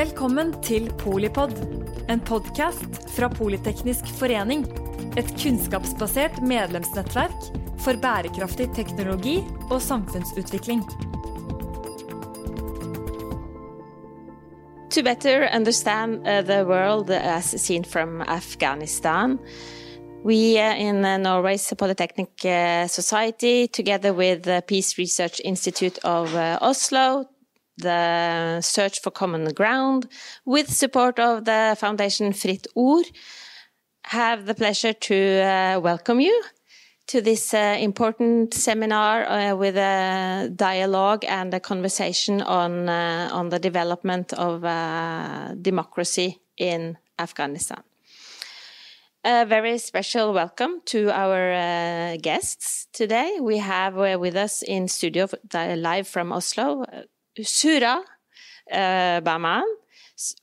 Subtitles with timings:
[0.00, 1.50] Velkommen til Polipod,
[2.08, 4.62] en podkast fra Politeknisk forening.
[5.20, 7.34] Et kunnskapsbasert medlemsnettverk
[7.84, 9.34] for bærekraftig teknologi
[9.68, 10.80] og samfunnsutvikling.
[14.88, 19.38] To better understand uh, the world as seen from Afghanistan,
[20.24, 22.40] we uh, in uh, Norway's Polytechnic
[22.88, 27.26] Society, together with the Peace Research Institute of Oslo,
[27.80, 30.06] the Search for Common Ground,
[30.44, 33.06] with support of the Foundation Fritt Ord,
[34.04, 36.42] have the pleasure to uh, welcome you
[37.10, 43.48] to this uh, important seminar uh, with a dialogue and a conversation on uh, on
[43.48, 47.82] the development of uh, democracy in Afghanistan.
[49.24, 53.38] A very special welcome to our uh, guests today.
[53.40, 56.86] We have uh, with us in studio live from Oslo
[57.38, 58.02] Zohra
[58.72, 59.20] uh,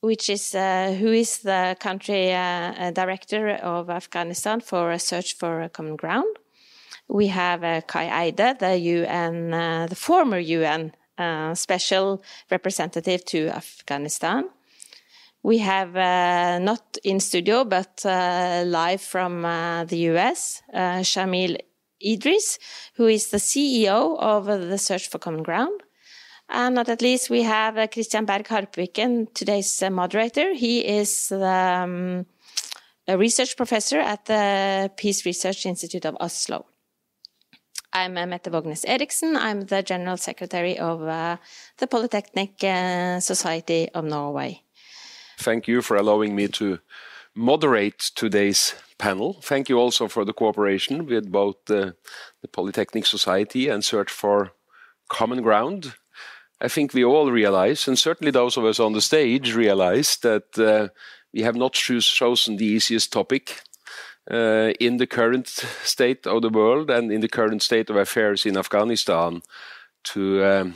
[0.02, 5.62] which is uh, who is the country uh, director of Afghanistan for a search for
[5.62, 6.36] a common ground.
[7.08, 13.50] We have uh, Kai Eide, the UN, uh, the former UN uh, special representative to
[13.50, 14.50] Afghanistan.
[15.44, 15.94] We have
[16.62, 21.58] not in studio but live from the US, Shamil
[22.06, 22.60] Idris,
[22.96, 25.84] who is the CEO of the Search for Common Ground.
[26.50, 30.54] And not at least, we have uh, Christian Berg Harpviken, today's uh, moderator.
[30.54, 32.26] He is um,
[33.08, 36.66] a research professor at the Peace Research Institute of Oslo.
[37.92, 39.36] I'm uh, Mette Vågnes Eriksen.
[39.36, 41.38] I'm the General Secretary of uh,
[41.78, 44.62] the Polytechnic uh, Society of Norway.
[45.38, 46.80] Thank you for allowing me to
[47.36, 49.34] moderate today's panel.
[49.42, 51.96] Thank you also for the cooperation with both the
[52.52, 54.54] Polytechnic Society and Search for
[55.10, 55.94] Common Ground.
[56.60, 60.58] I think we all realize, and certainly those of us on the stage realize, that
[60.58, 60.90] uh,
[61.34, 63.62] we have not chosen the easiest topic
[64.32, 65.48] uh, in the current
[65.84, 69.42] state of the world and in the current state of affairs in Afghanistan
[70.04, 70.76] to um,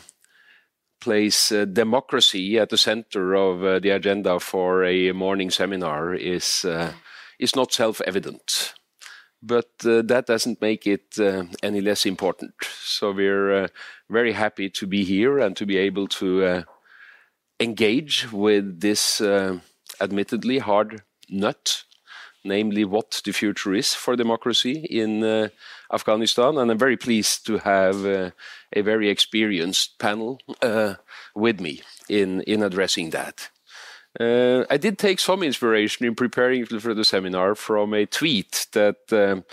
[0.99, 6.63] place uh, democracy at the center of uh, the agenda for a morning seminar is
[6.63, 6.93] uh,
[7.39, 8.73] is not self-evident
[9.41, 12.53] but uh, that doesn't make it uh, any less important.
[12.83, 13.67] So we're uh,
[14.09, 16.63] very happy to be here and to be able to uh,
[17.59, 19.59] engage with this uh,
[19.99, 21.83] admittedly hard nut,
[22.43, 25.49] namely what the future is for democracy in uh,
[25.91, 26.57] Afghanistan.
[26.57, 30.39] And I'm very pleased to have a very experienced panel
[31.35, 33.49] with me in, in addressing that.
[34.19, 38.97] Uh, I did take some inspiration in preparing for the seminar from a tweet that
[39.11, 39.45] um,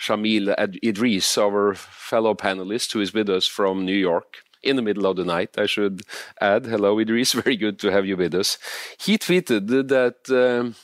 [0.00, 5.06] Shamil Idris, our fellow panelist who is with us from New York, in the middle
[5.06, 6.02] of the night, I should
[6.40, 6.66] add.
[6.66, 7.32] Hello, Idris.
[7.44, 8.58] Very good to have you with us.
[8.98, 10.74] He tweeted that um,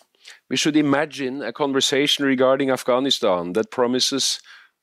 [0.49, 4.41] we should imagine a conversation regarding Afghanistan that promises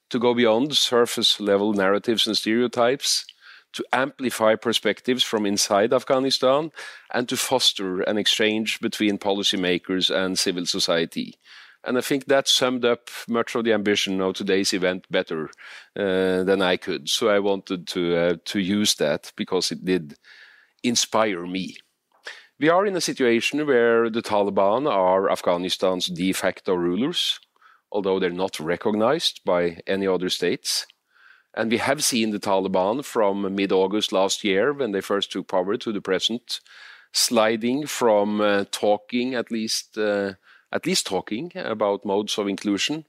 [0.09, 3.25] to go beyond surface level narratives and stereotypes
[3.73, 6.71] to amplify perspectives from inside Afghanistan
[7.13, 11.35] and to foster an exchange between policymakers and civil society.
[11.83, 15.49] And I think that summed up much of the ambition of today's event better
[15.95, 17.07] uh, than I could.
[17.07, 20.15] So I wanted to uh, to use that because it did
[20.83, 21.77] inspire me.
[22.59, 27.39] We are in a situation where the Taliban are Afghanistan's de facto rulers,
[27.91, 30.85] although they're not recognized by any other states.
[31.59, 35.49] And we have seen the Taliban from mid August last year, when they first took
[35.49, 36.61] power, to the present,
[37.11, 40.35] sliding from uh, talking, at least, uh,
[40.71, 43.03] at least talking about modes of inclusion,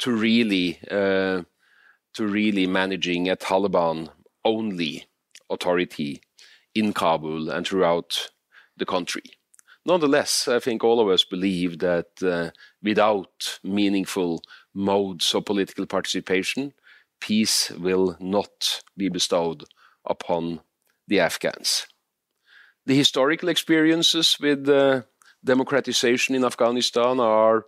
[0.00, 1.44] to really, uh,
[2.12, 4.10] to really managing a Taliban
[4.44, 5.06] only
[5.48, 6.20] authority
[6.74, 8.28] in Kabul and throughout
[8.76, 9.24] the country.
[9.86, 12.50] Nonetheless, I think all of us believe that uh,
[12.82, 14.42] without meaningful
[14.74, 16.74] modes of political participation,
[17.20, 19.64] peace will not be bestowed
[20.04, 20.60] upon
[21.08, 21.86] the Afghans.
[22.86, 25.02] The historical experiences with uh,
[25.42, 27.64] democratization in Afghanistan are,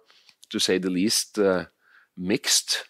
[0.50, 1.64] to say the least, uh,
[2.16, 2.84] mixed.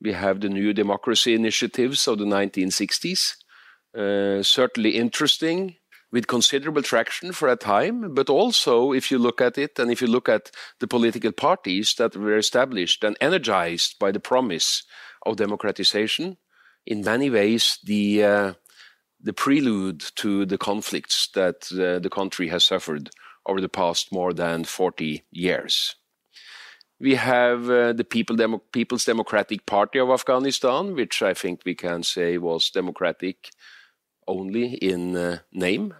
[0.00, 3.36] We have the new democracy initiatives of the 1960s,
[3.96, 5.76] uh, certainly interesting,
[6.12, 10.00] with considerable traction for a time, but also if you look at it and if
[10.00, 10.50] you look at
[10.80, 14.82] the political parties that were established and energized by the promise
[15.26, 16.36] of democratization,
[16.86, 18.52] in many ways the uh,
[19.22, 23.10] the prelude to the conflicts that uh, the country has suffered
[23.46, 25.96] over the past more than 40 years.
[26.98, 31.74] We have uh, the People Demo People's Democratic Party of Afghanistan, which I think we
[31.74, 33.50] can say was democratic
[34.26, 35.94] only in uh, name.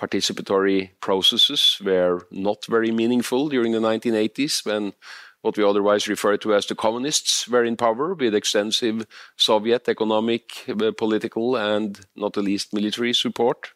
[0.00, 4.94] participatory processes were not very meaningful during the 1980s when
[5.42, 9.06] what we otherwise refer to as the communists were in power with extensive
[9.36, 13.72] Soviet economic, uh, political, and not the least military support.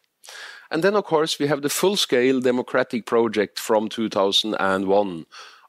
[0.71, 5.25] And then, of course, we have the full scale democratic project from 2001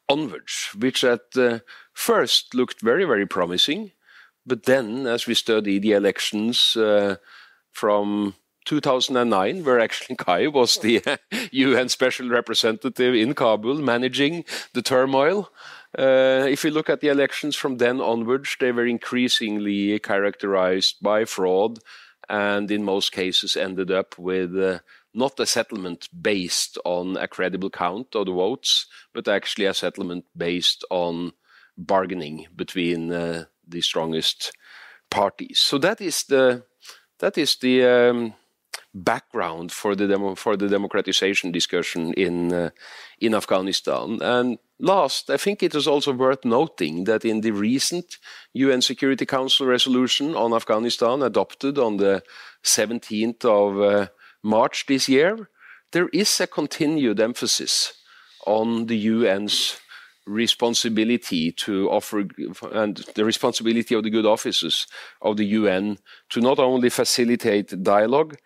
[0.08, 1.60] onwards, which at uh,
[1.93, 3.92] first looked very, very promising.
[4.46, 7.16] But then, as we study the elections uh,
[7.72, 8.34] from
[8.64, 11.02] 2009, where actually Kai was the
[11.52, 15.50] UN special representative in Kabul managing the turmoil.
[15.98, 21.25] Uh, if you look at the elections from then onwards, they were increasingly characterized by
[21.25, 21.78] fraud
[22.28, 24.78] and in most cases ended up with uh,
[25.14, 30.25] not a settlement based on a credible count of the votes, but actually a settlement
[30.37, 31.32] based on
[31.78, 34.52] bargaining between uh, the strongest
[35.10, 35.58] parties.
[35.58, 36.64] So that is the
[37.19, 38.34] that is the um,
[38.92, 42.70] background for the demo, for the democratization discussion in uh,
[43.20, 44.20] in Afghanistan.
[44.20, 48.19] And last, I think it is also worth noting that in the recent
[48.52, 52.23] UN Security Council resolution on Afghanistan, adopted on the
[52.64, 54.08] 17th of uh,
[54.43, 55.49] March this year,
[55.93, 57.94] there is a continued emphasis
[58.46, 59.78] on the UN's
[60.26, 62.26] responsibility to offer
[62.73, 64.87] and the responsibility of the good offices
[65.23, 65.99] of the UN
[66.31, 68.37] to not only facilitate dialogue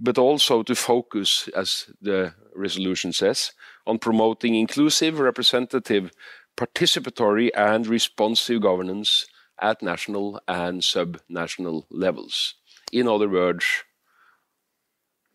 [0.00, 3.52] but also to focus, as the resolution says,
[3.86, 6.10] on promoting inclusive, representative,
[6.56, 9.26] participatory, and responsive governance
[9.60, 12.54] at national and subnational levels.
[12.92, 13.64] In other words,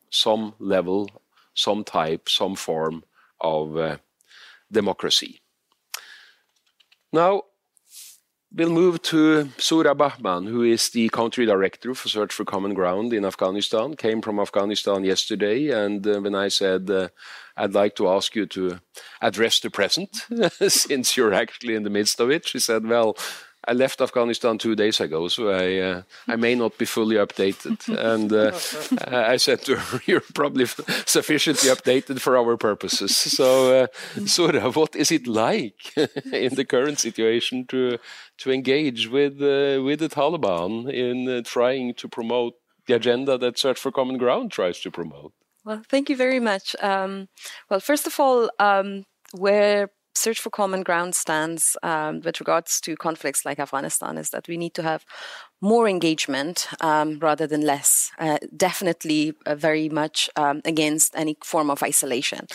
[0.10, 1.10] some level,
[1.54, 3.04] some type, some form
[3.40, 3.98] of uh,
[4.72, 5.42] democracy.
[7.12, 7.44] Now,
[8.52, 13.14] We'll move to Zohra Bahman, who is the country director for Search for Common Ground
[13.14, 13.96] in Afghanistan.
[13.96, 17.10] Came from Afghanistan yesterday, and uh, when I said uh,
[17.56, 18.80] I'd like to ask you to
[19.22, 20.26] address the present,
[20.68, 23.16] since you're actually in the midst of it, she said, "Well,
[23.70, 27.88] I left Afghanistan two days ago, so I uh, I may not be fully updated.
[28.14, 28.52] and uh,
[29.34, 30.66] I said to her, "You're probably
[31.06, 33.88] sufficiently updated for our purposes." So, uh,
[34.26, 35.96] Zohra, what is it like
[36.34, 37.98] in the current situation to
[38.40, 42.54] to engage with uh, with the Taliban in uh, trying to promote
[42.88, 45.34] the agenda that Search for Common Ground tries to promote?
[45.64, 46.76] Well, thank you very much.
[46.82, 47.28] Um,
[47.70, 49.90] well, first of all, um, where
[50.20, 54.58] Search for Common Ground stands um, with regards to conflicts like Afghanistan is that we
[54.58, 55.06] need to have
[55.62, 58.12] more engagement um, rather than less.
[58.18, 62.48] Uh, definitely uh, very much um, against any form of isolation.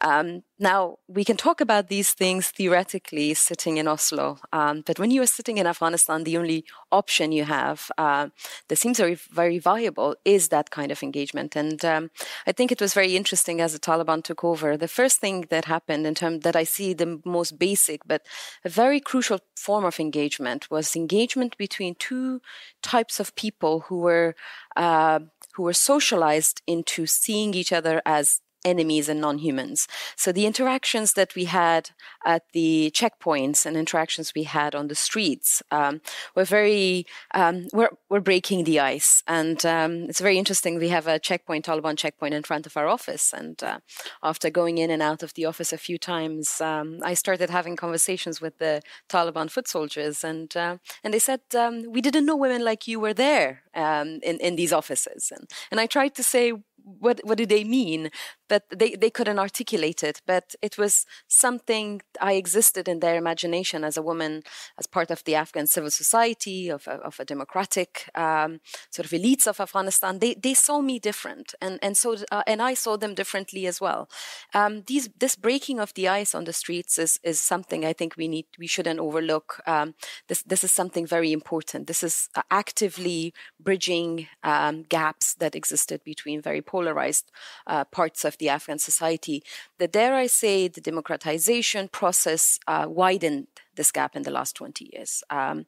[0.00, 5.12] Um, now, we can talk about these things theoretically sitting in Oslo, um, but when
[5.12, 8.28] you are sitting in Afghanistan, the only option you have uh,
[8.68, 11.54] that seems very, very viable is that kind of engagement.
[11.54, 12.10] And um,
[12.44, 14.76] I think it was very interesting as the Taliban took over.
[14.76, 18.26] The first thing that happened in terms that I see the most basic but
[18.64, 22.40] a very crucial form of engagement was engagement between two
[22.82, 24.34] types of people who were
[24.76, 25.20] uh,
[25.54, 29.88] who were socialized into seeing each other as enemies and non-humans.
[30.16, 31.90] So the interactions that we had
[32.24, 36.00] at the checkpoints and interactions we had on the streets um,
[36.34, 40.78] were very um, we're, we're breaking the ice, and um, it's very interesting.
[40.78, 43.78] We have a checkpoint, Taliban checkpoint, in front of our office, and uh,
[44.22, 47.76] after going in and out of the office a few times, um, I started having
[47.76, 52.36] conversations with the Taliban foot soldiers, and uh, and they said um, we didn't know
[52.36, 56.22] women like you were there um, in in these offices, and and I tried to
[56.22, 56.52] say
[56.98, 58.10] what what do they mean?
[58.48, 63.84] But they, they couldn't articulate it but it was something i existed in their imagination
[63.84, 64.42] as a woman
[64.78, 69.12] as part of the afghan civil society of a, of a democratic um, sort of
[69.12, 70.18] elites of afghanistan.
[70.18, 73.80] They, they saw me different and and so uh, and i saw them differently as
[73.80, 74.08] well.
[74.54, 78.16] Um, these this breaking of the ice on the streets is is something i think
[78.16, 79.60] we need we shouldn't overlook.
[79.66, 79.94] Um,
[80.28, 81.86] this this is something very important.
[81.86, 87.26] This is uh, actively bridging um, gaps that existed between very poor polarized
[87.66, 89.42] uh, parts of the Afghan society.
[89.78, 94.90] That, dare I say, the democratization process uh, widened this gap in the last 20
[94.92, 95.24] years.
[95.30, 95.66] Um,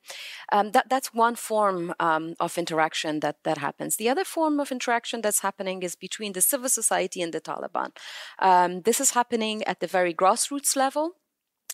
[0.52, 3.96] um, that, that's one form um, of interaction that, that happens.
[3.96, 7.90] The other form of interaction that's happening is between the civil society and the Taliban.
[8.38, 11.14] Um, this is happening at the very grassroots level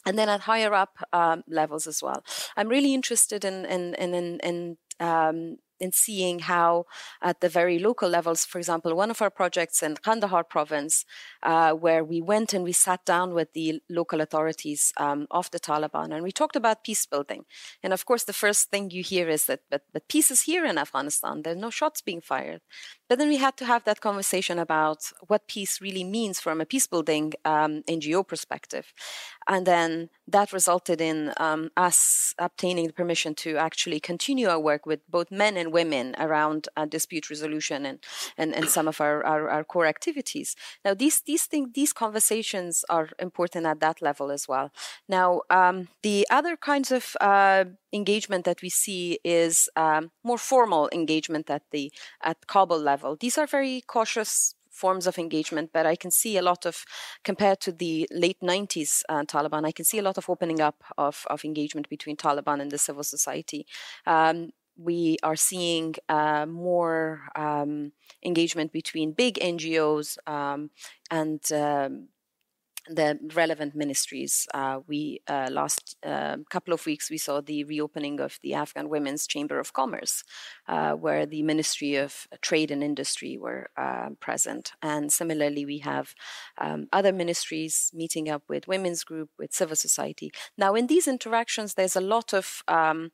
[0.07, 2.23] and then at higher up um, levels as well.
[2.57, 4.57] I'm really interested in in in in, in
[5.01, 6.87] um, in seeing how,
[7.23, 11.05] at the very local levels, for example, one of our projects in Kandahar province,
[11.43, 15.61] uh, where we went and we sat down with the local authorities um, of the
[15.61, 17.45] Taliban and we talked about peace building.
[17.83, 20.65] And of course, the first thing you hear is that, but, but peace is here
[20.65, 21.43] in Afghanistan.
[21.43, 22.63] There's no shots being fired.
[23.09, 26.67] But then we had to have that conversation about what peace really means from a
[26.67, 28.93] peace building um, NGO perspective.
[29.47, 34.85] And then that resulted in um, us obtaining the permission to actually continue our work
[34.85, 37.99] with both men and women around uh, dispute resolution and,
[38.37, 40.57] and, and some of our, our, our, core activities.
[40.85, 44.73] Now, these, these, things, these conversations are important at that level as well.
[45.09, 50.89] Now, um, the other kinds of uh, engagement that we see is um, more formal
[50.93, 51.93] engagement at the
[52.23, 53.17] at Kabul level.
[53.17, 56.85] These are very cautious forms of engagement, but I can see a lot of,
[57.25, 60.85] compared to the late 90s uh, Taliban, I can see a lot of opening up
[60.99, 63.67] of, of engagement between Taliban and the civil society.
[64.07, 67.93] Um, we are seeing uh, more um,
[68.23, 70.71] engagement between big NGOs um,
[71.11, 72.09] and um,
[72.89, 74.47] the relevant ministries.
[74.55, 78.89] Uh, we uh, last uh, couple of weeks we saw the reopening of the Afghan
[78.89, 80.23] Women's Chamber of Commerce,
[80.69, 86.15] uh, where the Ministry of Trade and Industry were uh, present, and similarly we have
[86.59, 90.31] um, other ministries meeting up with women's group, with civil society.
[90.57, 93.11] Now, in these interactions, there's a lot of um,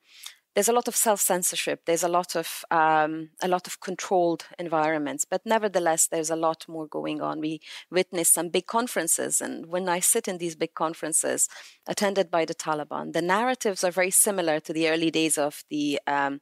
[0.54, 1.82] there's a lot of self censorship.
[1.86, 6.66] There's a lot of um, a lot of controlled environments, but nevertheless, there's a lot
[6.68, 7.40] more going on.
[7.40, 11.48] We witness some big conferences, and when I sit in these big conferences
[11.86, 16.00] attended by the Taliban, the narratives are very similar to the early days of the
[16.06, 16.40] um,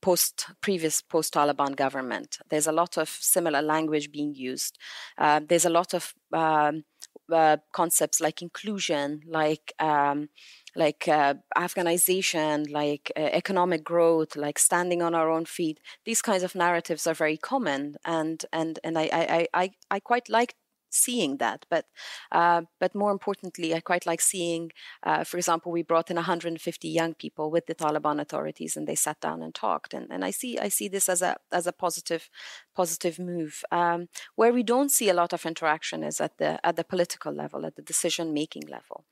[0.00, 2.38] post previous post Taliban government.
[2.48, 4.78] There's a lot of similar language being used.
[5.18, 6.84] Uh, there's a lot of um,
[7.32, 10.28] uh, concepts like inclusion, like um,
[10.76, 15.80] like uh, Afghanization, like uh, economic growth, like standing on our own feet.
[16.04, 20.28] These kinds of narratives are very common, and and and I I I, I quite
[20.28, 20.54] like
[20.90, 21.66] seeing that.
[21.70, 21.86] But
[22.32, 26.88] uh, but more importantly, I quite like seeing, uh, for example, we brought in 150
[26.88, 29.94] young people with the Taliban authorities, and they sat down and talked.
[29.94, 32.28] And, and I see I see this as a as a positive
[32.74, 33.62] positive move.
[33.70, 37.32] Um, where we don't see a lot of interaction is at the at the political
[37.32, 39.04] level, at the decision making level.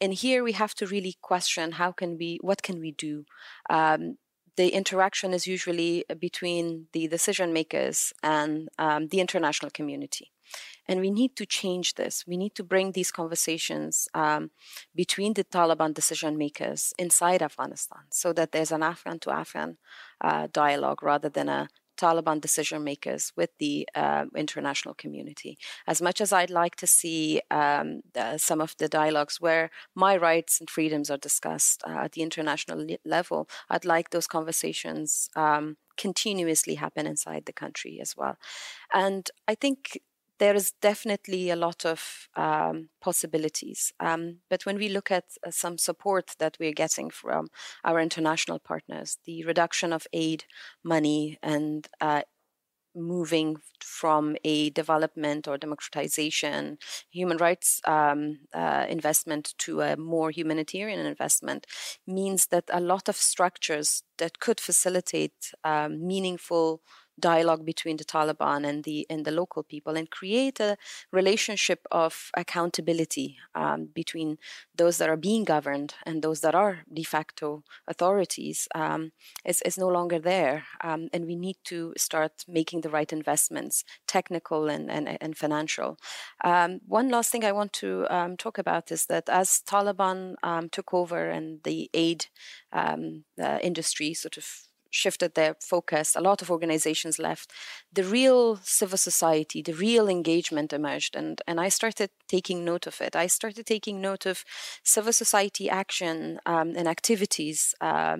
[0.00, 3.24] And here we have to really question how can we what can we do.
[3.70, 4.18] Um,
[4.56, 10.32] the interaction is usually between the decision makers and um, the international community.
[10.88, 12.24] And we need to change this.
[12.26, 14.50] We need to bring these conversations um,
[14.94, 19.78] between the Taliban decision makers inside Afghanistan so that there's an Afghan to Afghan
[20.20, 25.58] uh, dialogue rather than a Taliban decision makers with the uh, international community.
[25.86, 30.16] As much as I'd like to see um, the, some of the dialogues where my
[30.16, 35.28] rights and freedoms are discussed uh, at the international le- level, I'd like those conversations
[35.36, 38.36] um, continuously happen inside the country as well.
[38.92, 40.00] And I think
[40.38, 43.92] there is definitely a lot of um, possibilities.
[44.00, 47.48] Um, but when we look at uh, some support that we're getting from
[47.84, 50.44] our international partners, the reduction of aid
[50.84, 52.22] money and uh,
[52.94, 56.78] moving from a development or democratization
[57.10, 61.66] human rights um, uh, investment to a more humanitarian investment
[62.06, 66.80] means that a lot of structures that could facilitate um, meaningful
[67.18, 70.76] dialogue between the Taliban and the and the local people and create a
[71.12, 74.38] relationship of accountability um, between
[74.74, 79.12] those that are being governed and those that are de facto authorities um,
[79.44, 80.64] is, is no longer there.
[80.82, 85.98] Um, and we need to start making the right investments technical and, and, and financial.
[86.44, 90.68] Um, one last thing I want to um, talk about is that as Taliban um,
[90.68, 92.26] took over and the aid
[92.72, 92.96] uh,
[93.62, 94.46] industry sort of
[94.96, 96.16] shifted their focus.
[96.16, 97.52] A lot of organizations left.
[97.92, 103.00] The real civil society, the real engagement emerged, and and I started taking note of
[103.06, 103.14] it.
[103.24, 104.44] I started taking note of
[104.82, 108.16] civil society action um, and activities uh,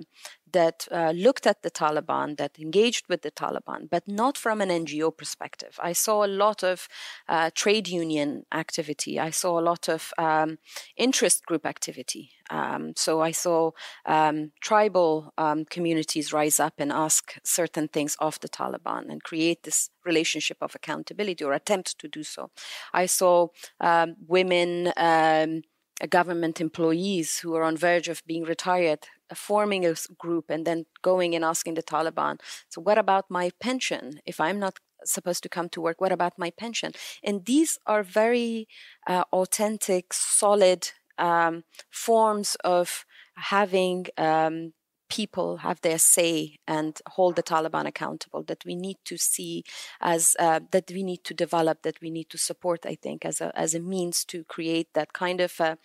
[0.53, 4.69] that uh, looked at the Taliban, that engaged with the Taliban, but not from an
[4.69, 5.79] NGO perspective.
[5.81, 6.87] I saw a lot of
[7.27, 9.19] uh, trade union activity.
[9.19, 10.59] I saw a lot of um,
[10.95, 12.31] interest group activity.
[12.49, 13.71] Um, so I saw
[14.05, 19.63] um, tribal um, communities rise up and ask certain things of the Taliban and create
[19.63, 22.51] this relationship of accountability or attempt to do so.
[22.93, 23.49] I saw
[23.81, 25.63] um, women um,
[26.09, 31.35] government employees who are on verge of being retired forming a group and then going
[31.35, 34.19] and asking the Taliban, so what about my pension?
[34.25, 36.91] If I'm not supposed to come to work, what about my pension?
[37.23, 38.67] And these are very
[39.07, 43.05] uh, authentic, solid um, forms of
[43.35, 44.73] having um,
[45.09, 49.63] people have their say and hold the Taliban accountable, that we need to see
[50.01, 53.41] as uh, that we need to develop, that we need to support, I think, as
[53.41, 55.75] a, as a means to create that kind of uh,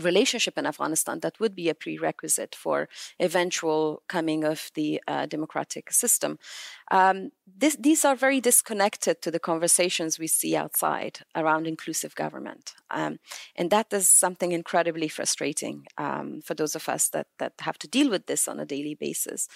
[0.00, 2.88] relationship in Afghanistan that would be a prerequisite for
[3.20, 6.38] eventual coming of the uh, democratic system.
[6.90, 12.74] Um, this, these are very disconnected to the conversations we see outside around inclusive government,
[12.90, 13.18] um,
[13.56, 17.88] and that is something incredibly frustrating um, for those of us that that have to
[17.88, 19.48] deal with this on a daily basis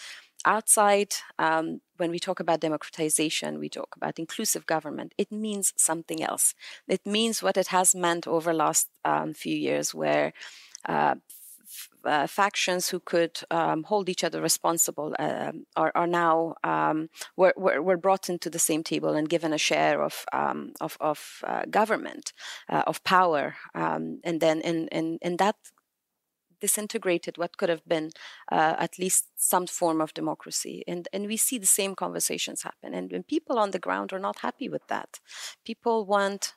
[0.46, 6.22] outside, um, when we talk about democratization, we talk about inclusive government, it means something
[6.22, 6.54] else.
[6.88, 10.32] It means what it has meant over the last um, few years, where
[10.88, 11.16] uh,
[12.04, 17.52] uh, factions who could um, hold each other responsible uh, are, are, now um, were,
[17.56, 21.42] were, were, brought into the same table and given a share of um, of, of
[21.44, 22.32] uh, government
[22.68, 25.56] uh, of power and then in, in, in that
[26.60, 28.10] disintegrated what could have been
[28.50, 30.82] uh, at least some form of democracy.
[30.86, 32.94] And, and we see the same conversations happen.
[32.94, 35.20] And when people on the ground are not happy with that,
[35.64, 36.54] people want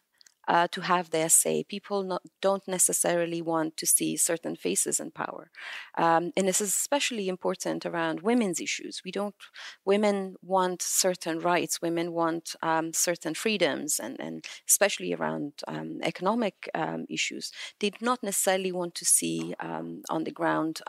[0.49, 1.63] uh, to have their say.
[1.63, 5.49] People not, don't necessarily want to see certain faces in power,
[5.97, 9.01] um, and this is especially important around women's issues.
[9.05, 9.35] We don't.
[9.85, 11.81] Women want certain rights.
[11.81, 17.51] Women want um, certain freedoms, and, and especially around um, economic um, issues.
[17.79, 20.81] They do not necessarily want to see um, on the ground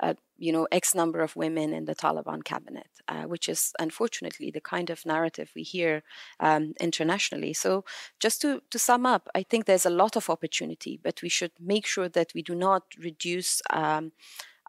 [0.00, 4.50] uh, you know, X number of women in the Taliban cabinet, uh, which is unfortunately
[4.50, 6.02] the kind of narrative we hear
[6.40, 7.52] um, internationally.
[7.52, 7.84] So,
[8.20, 11.52] just to, to sum up, I think there's a lot of opportunity, but we should
[11.60, 14.12] make sure that we do not reduce um,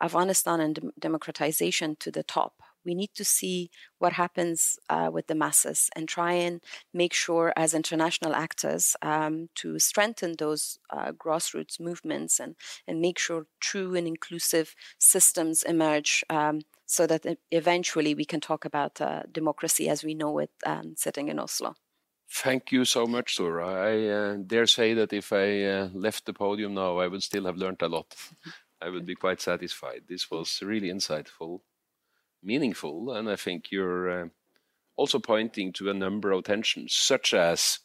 [0.02, 5.36] Afghanistan and democratization to the top we need to see what happens uh, with the
[5.36, 6.62] masses and try and
[6.94, 12.56] make sure, as international actors, um, to strengthen those uh, grassroots movements and,
[12.88, 18.64] and make sure true and inclusive systems emerge um, so that eventually we can talk
[18.64, 21.76] about uh, democracy as we know it um, sitting in Oslo.
[22.30, 23.68] Thank you so much, Zohra.
[23.68, 27.46] I uh, dare say that if I uh, left the podium now, I would still
[27.46, 28.16] have learned a lot.
[28.82, 30.04] I would be quite satisfied.
[30.08, 31.62] This was really insightful
[32.44, 33.14] meaningful.
[33.14, 34.28] And I think you're uh,
[34.96, 37.80] also pointing to a number of tensions, such as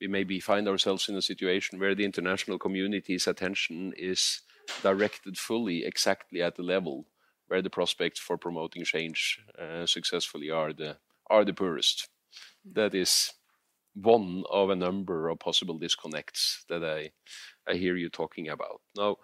[0.00, 4.42] we maybe find ourselves in a situation where the international community's attention is
[4.82, 7.06] directed fully exactly at the level
[7.48, 10.96] where the prospects for promoting change uh, successfully are the
[11.28, 12.08] are the poorest.
[12.72, 13.32] That is
[13.94, 17.12] one of a number of possible disconnects that I
[17.70, 18.80] I hear you talking about.
[18.96, 19.16] Now,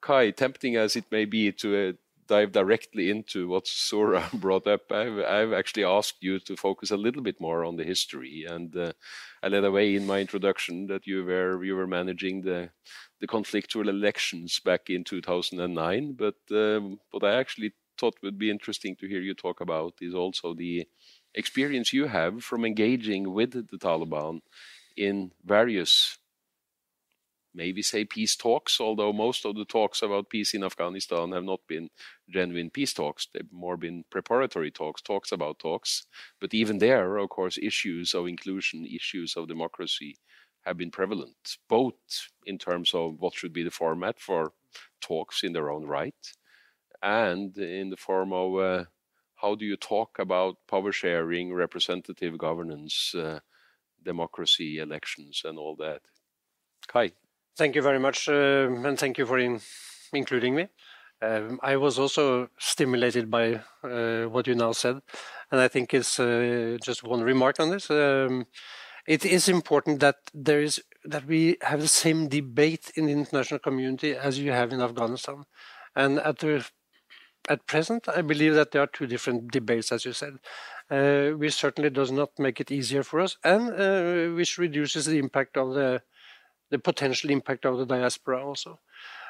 [0.00, 1.92] Kai, tempting as it may be to uh,
[2.26, 6.96] dive directly into what Zohra brought up, I've, I've, actually asked you to focus a
[6.96, 8.44] little bit more on the history.
[8.48, 8.92] And uh,
[9.42, 12.70] I led away in my introduction that you were you were managing the
[13.20, 16.12] the conflictual elections back in 2009.
[16.12, 20.14] But um, what I actually thought would be interesting to hear you talk about is
[20.14, 20.86] also the
[21.34, 24.40] experience you have from engaging with the Taliban
[24.96, 26.18] in various
[27.54, 31.60] maybe say peace talks, although most of the talks about peace in Afghanistan have not
[31.68, 31.88] been
[32.28, 33.28] genuine peace talks.
[33.32, 36.06] They've more been preparatory talks, talks about talks.
[36.40, 40.16] But even there, of course, issues of inclusion, issues of democracy
[40.62, 41.94] have been prevalent, both
[42.46, 44.52] in terms of what should be the format for
[45.00, 46.14] talks in their own right,
[47.02, 48.84] and in the form of uh,
[49.36, 53.40] how do you talk about power sharing, representative governance, uh,
[54.02, 56.00] democracy, elections, and all that.
[56.86, 57.12] Kai.
[57.56, 59.60] Thank you very much, uh, and thank you for in
[60.12, 60.68] including me.
[61.22, 65.00] Um, I was also stimulated by uh, what you now said,
[65.52, 67.90] and I think it's uh, just one remark on this.
[67.90, 68.46] Um,
[69.06, 73.60] it is important that there is that we have the same debate in the international
[73.60, 75.44] community as you have in Afghanistan,
[75.94, 76.64] and at the
[77.48, 80.38] at present, I believe that there are two different debates, as you said,
[80.90, 85.18] uh, which certainly does not make it easier for us, and uh, which reduces the
[85.18, 86.02] impact of the
[86.74, 88.80] the potential impact of the diaspora also.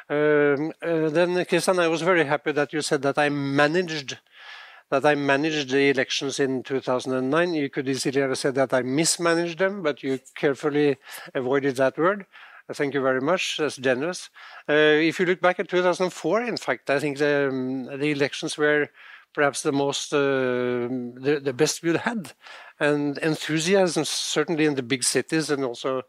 [0.09, 4.19] Um, uh, then, Christian, I was very happy that you said that I managed
[4.91, 7.55] that I managed the elections in 2009.
[7.55, 10.99] You could easily have said that I mismanaged them, but you carefully
[11.35, 12.27] avoided that word.
[12.73, 13.57] Thank you very much.
[13.59, 14.31] That's generous.
[14.69, 18.57] Uh, if you look back at 2004, in fact, I think the, um, the elections
[18.57, 18.89] were
[19.35, 20.89] perhaps the most uh,
[21.27, 22.33] the, the best we'd had,
[22.79, 26.03] and enthusiasm certainly in the big cities and also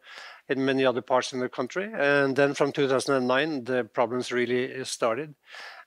[0.48, 1.90] in many other parts in the country.
[1.94, 5.36] And then from 2009, the problems really started,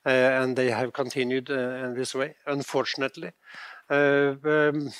[0.05, 3.31] uh, and they have continued uh, in this way, unfortunately.
[3.89, 4.91] Uh, um,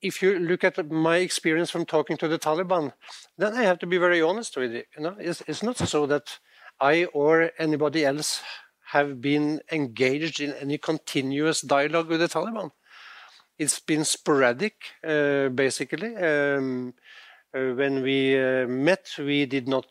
[0.00, 2.92] if you look at my experience from talking to the Taliban,
[3.38, 4.82] then I have to be very honest with you.
[4.96, 6.38] You know, it's, it's not so that
[6.80, 8.42] I or anybody else
[8.86, 12.72] have been engaged in any continuous dialogue with the Taliban.
[13.58, 14.74] It's been sporadic,
[15.06, 16.16] uh, basically.
[16.16, 16.94] Um,
[17.52, 19.86] when we uh, met, we did not,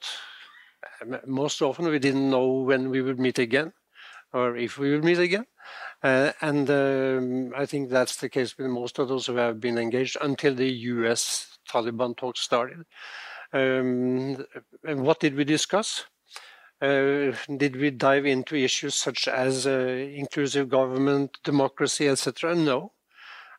[1.26, 3.74] most often, we didn't know when we would meet again
[4.34, 5.46] or if we would meet again.
[6.04, 9.78] Uh, and um, I think that's the case with most of those who have been
[9.78, 12.86] engaged until the US Taliban talks started.
[13.54, 14.46] Um,
[14.84, 16.06] and what did we discuss?
[16.82, 22.56] Uh, did we dive into issues such as uh, inclusive government, democracy, etc.?
[22.56, 22.94] No.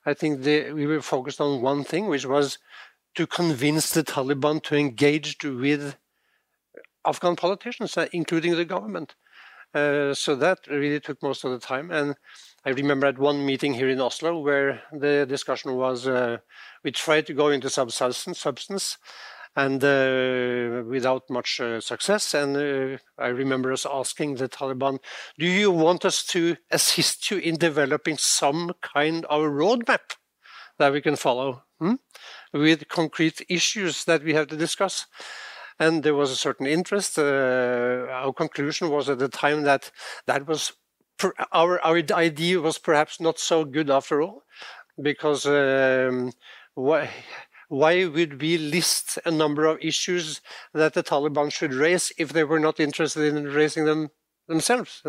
[0.04, 2.58] I think we were focused on one thing, which was
[3.14, 5.96] to convince the Taliban to engage with
[7.04, 9.14] Afghan politicians, uh, including the government.
[9.74, 11.90] Uh, so that really took most of the time.
[11.90, 12.14] And
[12.64, 16.38] I remember at one meeting here in Oslo where the discussion was uh,
[16.84, 18.98] we tried to go into substance, substance
[19.54, 22.34] and uh, without much uh, success.
[22.34, 24.98] And uh, I remember us asking the Taliban,
[25.38, 30.16] "Do you want us to assist you in developing some kind of roadmap
[30.78, 31.94] that we can follow hmm?
[32.52, 35.06] with concrete issues that we have to discuss?"
[35.78, 37.18] and there was a certain interest.
[37.18, 39.90] Uh, our conclusion was at the time that
[40.26, 40.72] that was
[41.52, 44.42] our our idea was perhaps not so good after all,
[45.00, 46.32] because um,
[46.74, 47.10] why
[47.68, 50.40] why would we list a number of issues
[50.74, 54.10] that the Taliban should raise if they were not interested in raising them
[54.48, 55.02] themselves?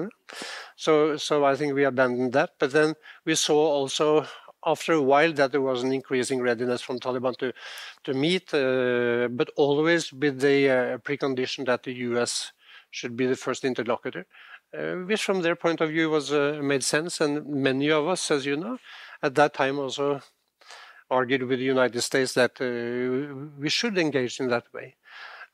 [0.76, 2.52] So so I think we abandoned that.
[2.60, 4.26] But then we saw also
[4.66, 7.54] after a while that there was an increasing readiness from Taliban to
[8.04, 12.52] to meet, uh, but always with the uh, precondition that the U.S.
[12.92, 14.26] should be the first interlocutor,
[14.78, 17.22] uh, which from their point of view was uh, made sense.
[17.22, 18.78] And many of us, as you know,
[19.22, 20.22] at that time also
[21.10, 24.96] argued with the United States that uh, we should engage in that way.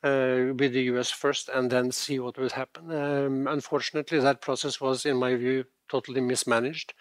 [0.02, 2.90] Uh, with the US first and then see what would happen.
[2.90, 6.94] Um, unfortunately, that process was, in my view, totally mismanaged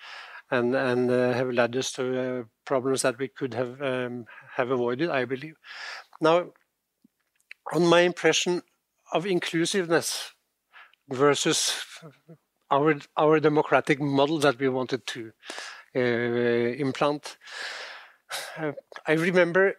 [0.51, 5.09] and uh, have led us to uh, problems that we could have um, have avoided,
[5.09, 5.55] I believe.
[6.21, 6.51] Now,
[7.73, 8.61] on my impression
[9.13, 10.33] of inclusiveness
[11.09, 11.83] versus
[12.71, 15.31] our our democratic model that we wanted to
[15.95, 17.37] uh, implant,
[19.07, 19.75] I remember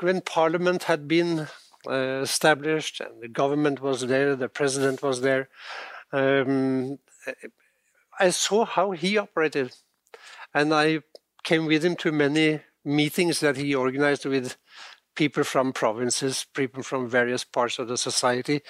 [0.00, 1.48] when Parliament had been
[1.88, 5.48] established and the government was there, the president was there.
[6.12, 6.98] Um,
[8.18, 9.74] I saw how he operated
[10.58, 11.00] and I
[11.44, 14.56] came with him to many meetings that he organized with
[15.14, 18.62] people from provinces, people from various parts of the society.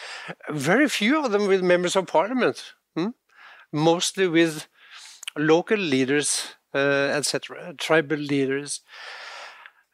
[0.50, 3.08] Very few of them with members of parliament, hmm?
[3.72, 4.68] mostly with
[5.36, 8.80] local leaders, uh, etc., tribal leaders.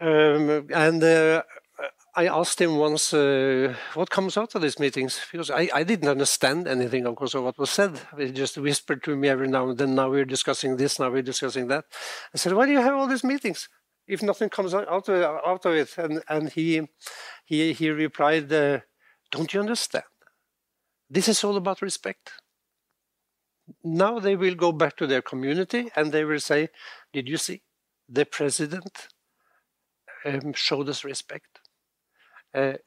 [0.01, 1.43] Um, and uh,
[2.17, 6.09] I asked him once uh, what comes out of these meetings because I, I didn't
[6.09, 8.01] understand anything, of course, of what was said.
[8.17, 9.97] He just whispered to me every now and then.
[9.97, 11.01] Now we're discussing this.
[11.01, 11.87] Now we're discussing that.
[12.33, 13.69] I said, "Why do you have all these meetings
[14.07, 15.99] if nothing comes out of it?" Out of it?
[15.99, 16.89] And and he
[17.45, 18.81] he he replied, uh,
[19.33, 20.05] "Don't you understand?
[21.11, 22.33] This is all about respect."
[23.83, 26.69] Now they will go back to their community and they will say,
[27.13, 27.63] "Did you see
[28.09, 29.09] the president
[30.25, 31.64] um, showed us respect?"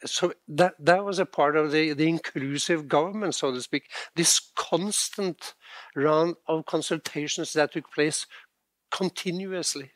[0.06, 3.89] So that that was a part of the, the inclusive government, so to speak.
[4.15, 5.56] This constant
[5.95, 8.25] round of consultations that took place
[8.91, 9.91] continuously,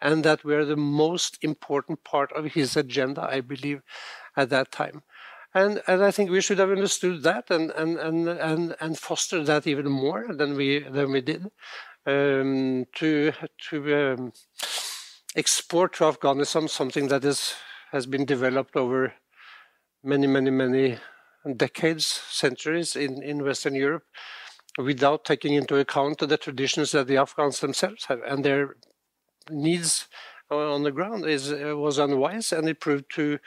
[0.00, 3.80] and that were the most important part of his agenda, I believe,
[4.36, 5.02] at that time.
[5.54, 9.46] And and I think we should have understood that and and and and, and fostered
[9.46, 11.50] that even more than we than we did
[12.04, 13.32] um, to
[13.70, 14.32] to um,
[15.34, 17.54] export to Afghanistan something that is
[17.92, 19.14] has been developed over
[20.02, 20.98] many, many, many
[21.56, 24.04] decades, centuries in, in Western Europe
[24.76, 28.76] without taking into account the traditions that the Afghans themselves have and their
[29.50, 30.06] needs
[30.50, 33.38] on the ground is uh, was unwise and it proved to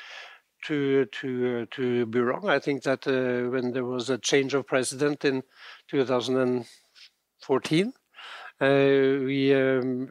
[0.65, 2.47] to to uh, to be wrong.
[2.49, 5.43] I think that uh, when there was a change of president in
[5.89, 7.91] 2014, uh,
[8.67, 10.09] we um,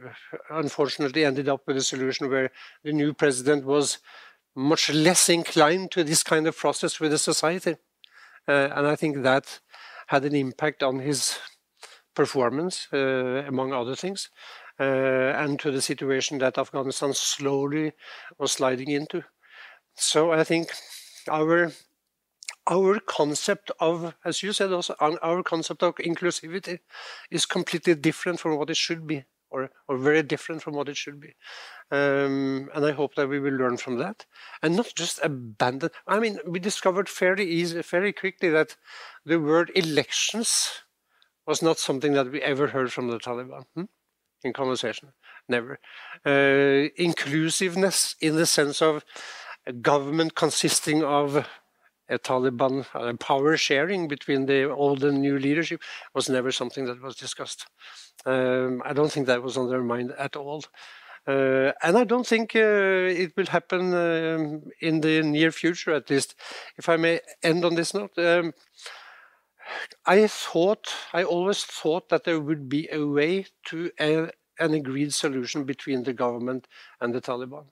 [0.50, 2.50] unfortunately ended up with a solution where
[2.82, 3.98] the new president was
[4.56, 7.76] much less inclined to this kind of process with the society.
[8.48, 9.60] Uh, and I think that
[10.08, 11.38] had an impact on his
[12.14, 14.30] performance, uh, among other things,
[14.80, 17.92] uh, and to the situation that Afghanistan slowly
[18.38, 19.22] was sliding into.
[19.94, 20.72] So I think
[21.28, 21.70] our
[22.70, 26.78] our concept of, as you said also, our concept of inclusivity
[27.30, 30.96] is completely different from what it should be, or, or very different from what it
[30.96, 31.34] should be.
[31.90, 34.24] Um, and I hope that we will learn from that
[34.62, 35.90] and not just abandon.
[36.06, 38.76] I mean, we discovered fairly easy, very quickly that
[39.26, 40.82] the word elections
[41.46, 43.84] was not something that we ever heard from the Taliban hmm?
[44.44, 45.12] in conversation.
[45.48, 45.80] Never.
[46.24, 49.04] Uh, inclusiveness in the sense of
[49.66, 51.48] a government consisting of
[52.10, 55.80] a Taliban uh, power sharing between the old and new leadership
[56.14, 57.66] was never something that was discussed.
[58.26, 60.64] Um, I don't think that was on their mind at all.
[61.26, 66.10] Uh, and I don't think uh, it will happen um, in the near future, at
[66.10, 66.34] least.
[66.76, 68.52] If I may end on this note, um,
[70.06, 75.14] I thought, I always thought that there would be a way to a, an agreed
[75.14, 76.66] solution between the government
[77.00, 77.66] and the Taliban.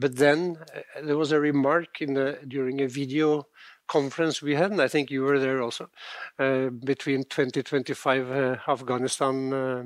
[0.00, 3.46] But then uh, there was a remark in the, during a video
[3.86, 5.90] conference we had, and I think you were there also,
[6.38, 9.82] uh, between 2025 uh, Afghanistan uh,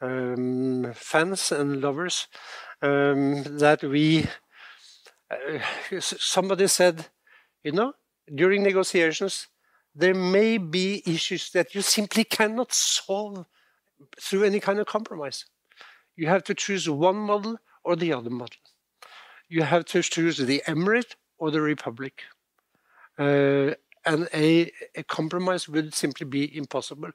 [0.00, 2.28] um, fans and lovers,
[2.82, 4.26] um, that we,
[5.28, 5.58] uh,
[5.98, 7.06] somebody said,
[7.64, 7.94] you know,
[8.32, 9.48] during negotiations,
[9.92, 13.44] there may be issues that you simply cannot solve
[14.20, 15.46] through any kind of compromise.
[16.14, 18.61] You have to choose one model or the other model
[19.52, 22.22] you have to choose the emirate or the republic.
[23.18, 27.10] Uh, and a, a, compromise would simply be impossible.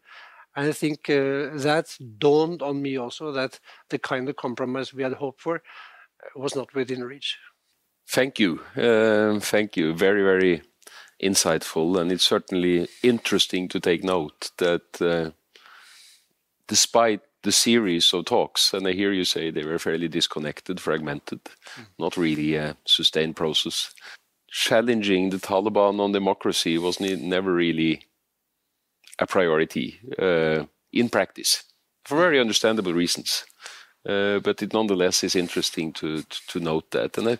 [0.56, 5.04] And I think uh, that dawned on me also that the kind of compromise we
[5.04, 7.38] had hoped for uh, was not within reach.
[8.08, 8.62] Thank you.
[8.76, 9.94] Um, thank you.
[9.96, 10.62] Very, very
[11.22, 12.00] insightful.
[12.00, 15.32] And it's certainly interesting to take note that uh,
[16.68, 21.40] despite the series of talks, and I hear you say they were fairly disconnected, fragmented,
[21.46, 21.86] mm.
[21.98, 23.94] not really a sustained process.
[24.52, 28.06] Challenging the Taliban on democracy was ne never really
[29.18, 31.64] a priority uh, in practice
[32.04, 33.46] for very understandable reasons.
[34.06, 37.18] Uh, but it nonetheless is interesting to, to, to note that.
[37.18, 37.38] And I,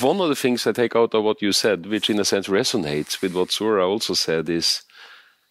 [0.00, 2.48] one of the things I take out of what you said, which in a sense
[2.48, 4.82] resonates with what Zohra also said, is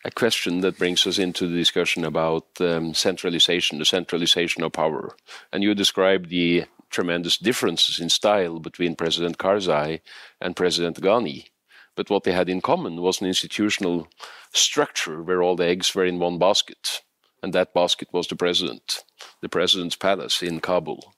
[0.05, 5.15] a question that brings us into the discussion about um, centralization, the centralization of power.
[5.51, 9.99] And you described the tremendous differences in style between President Karzai
[10.39, 11.47] and President Ghani.
[11.95, 14.07] But what they had in common was an institutional
[14.53, 17.01] structure where all the eggs were in one basket.
[17.43, 19.03] And that basket was the president,
[19.41, 21.13] the president's palace in Kabul.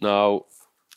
[0.00, 0.46] Now,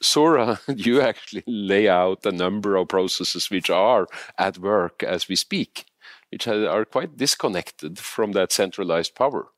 [0.04, 5.36] Zohra, you actually lay out a number of processes which are at work as we
[5.36, 5.86] speak
[6.34, 9.50] which are quite disconnected from that centralized power.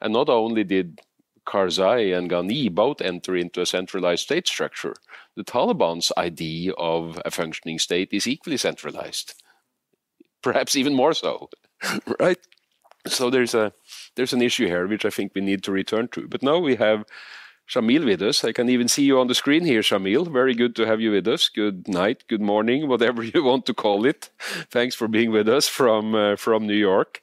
[0.00, 1.00] And not only did
[1.44, 4.94] Karzai and Ghani both enter into a centralized state structure,
[5.34, 9.34] the Taliban's idea of a functioning state is equally centralized,
[10.40, 11.50] perhaps even more so,
[12.20, 12.38] right?
[13.08, 13.72] So there's a
[14.14, 16.28] there's an issue here which I think we need to return to.
[16.28, 17.04] But now we have
[17.70, 18.42] Shamil with us.
[18.42, 20.26] I can even see you on the screen here, Shamil.
[20.26, 21.48] Very good to have you with us.
[21.48, 24.30] Good night, good morning, whatever you want to call it.
[24.70, 27.20] Thanks for being with us from uh, from New York.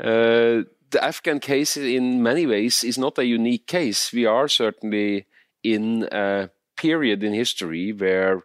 [0.00, 4.12] Uh, the Afghan case, in many ways, is not a unique case.
[4.12, 5.26] We are certainly
[5.62, 8.44] in a period in history where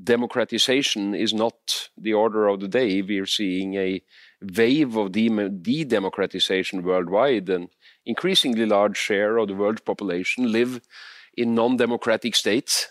[0.00, 3.02] democratization is not the order of the day.
[3.02, 4.00] We're seeing a
[4.40, 7.68] wave of de democratization worldwide, and
[8.06, 10.80] increasingly large share of the world population live
[11.36, 12.88] in non-democratic states.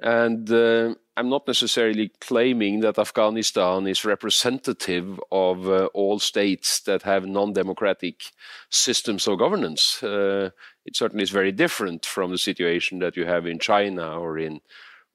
[0.00, 7.02] And uh, I'm not necessarily claiming that Afghanistan is representative of uh, all states that
[7.02, 8.22] have non-democratic
[8.70, 10.00] systems of governance.
[10.02, 10.50] Uh,
[10.86, 14.60] it certainly is very different from the situation that you have in China or in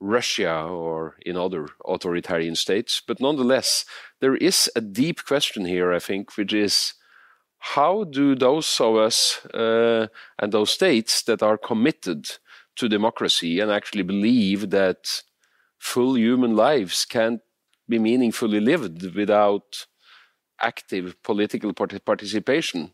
[0.02, 3.02] Russia or in other authoritarian states.
[3.08, 3.86] But nonetheless,
[4.20, 6.94] there is a deep question here, I think, which is
[7.66, 12.30] how do those of us uh, and those states that are committed
[12.76, 15.24] to democracy and actually believe that
[15.80, 17.40] full human lives can't
[17.88, 19.88] be meaningfully lived without
[20.60, 22.92] active political participation,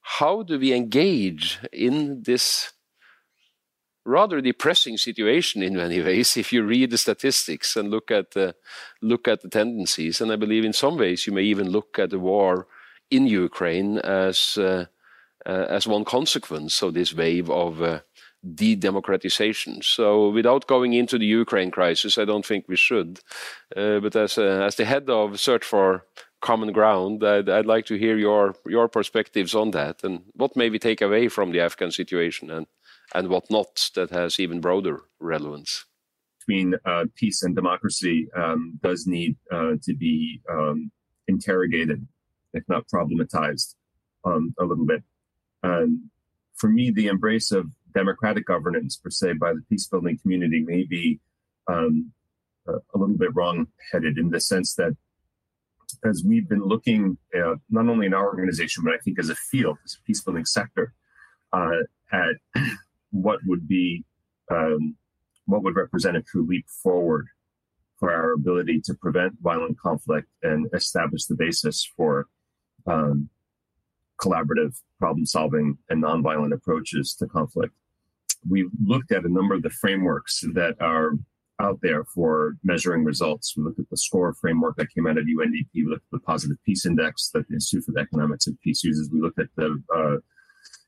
[0.00, 2.72] how do we engage in this
[4.06, 8.54] rather depressing situation in many ways if you read the statistics and look at the
[9.02, 10.22] look at the tendencies?
[10.22, 12.66] And i believe in some ways you may even look at the war
[13.10, 14.86] in Ukraine as uh,
[15.46, 18.00] uh, as one consequence of this wave of uh,
[18.54, 19.80] de-democratization.
[19.82, 23.20] So, without going into the Ukraine crisis, I don't think we should.
[23.76, 26.04] Uh, but as as the head of Search for
[26.40, 30.70] Common Ground, I'd, I'd, like to hear your your perspectives on that and what may
[30.70, 32.66] we take away from the Afghan situation and
[33.14, 35.84] and what not that has even broader relevance.
[36.46, 40.90] Between uh, peace and democracy um, does need uh, to be um,
[41.26, 42.06] interrogated
[42.56, 43.74] if not problematized
[44.24, 45.02] um, a little bit.
[45.62, 46.10] And
[46.54, 50.84] for me, the embrace of democratic governance, per se, by the peace building community may
[50.84, 51.20] be
[51.68, 52.12] um,
[52.68, 54.96] a, little bit wrong headed in the sense that
[56.04, 59.34] as we've been looking uh, not only in our organization, but I think as a
[59.34, 60.92] field, as a peace building sector,
[61.52, 62.62] uh, at
[63.10, 64.04] what would be
[64.50, 64.96] um,
[65.46, 67.26] what would represent a true leap forward
[67.98, 72.26] for our ability to prevent violent conflict and establish the basis for
[72.86, 73.28] um,
[74.20, 77.72] collaborative problem solving and nonviolent approaches to conflict.
[78.48, 81.12] We looked at a number of the frameworks that are
[81.60, 83.54] out there for measuring results.
[83.56, 85.68] We looked at the SCORE framework that came out of UNDP.
[85.74, 88.84] We looked at the Positive Peace Index that the Institute for the Economics of Peace
[88.84, 89.10] uses.
[89.10, 90.16] We looked at the uh,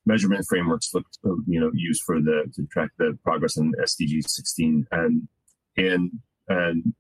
[0.05, 4.87] measurement frameworks looked, you know, used for the to track the progress in SDG 16,
[4.93, 5.29] and
[5.77, 6.11] and
[6.49, 6.95] and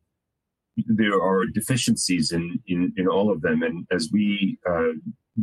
[0.86, 3.62] there are deficiencies in in, in all of them.
[3.62, 4.92] And as we uh,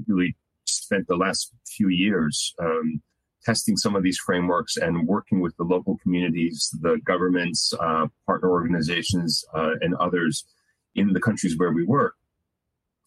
[0.08, 3.02] really spent the last few years um,
[3.43, 8.50] testing some of these frameworks and working with the local communities, the governments, uh, partner
[8.50, 10.45] organizations, uh, and others
[10.95, 12.15] in the countries where we work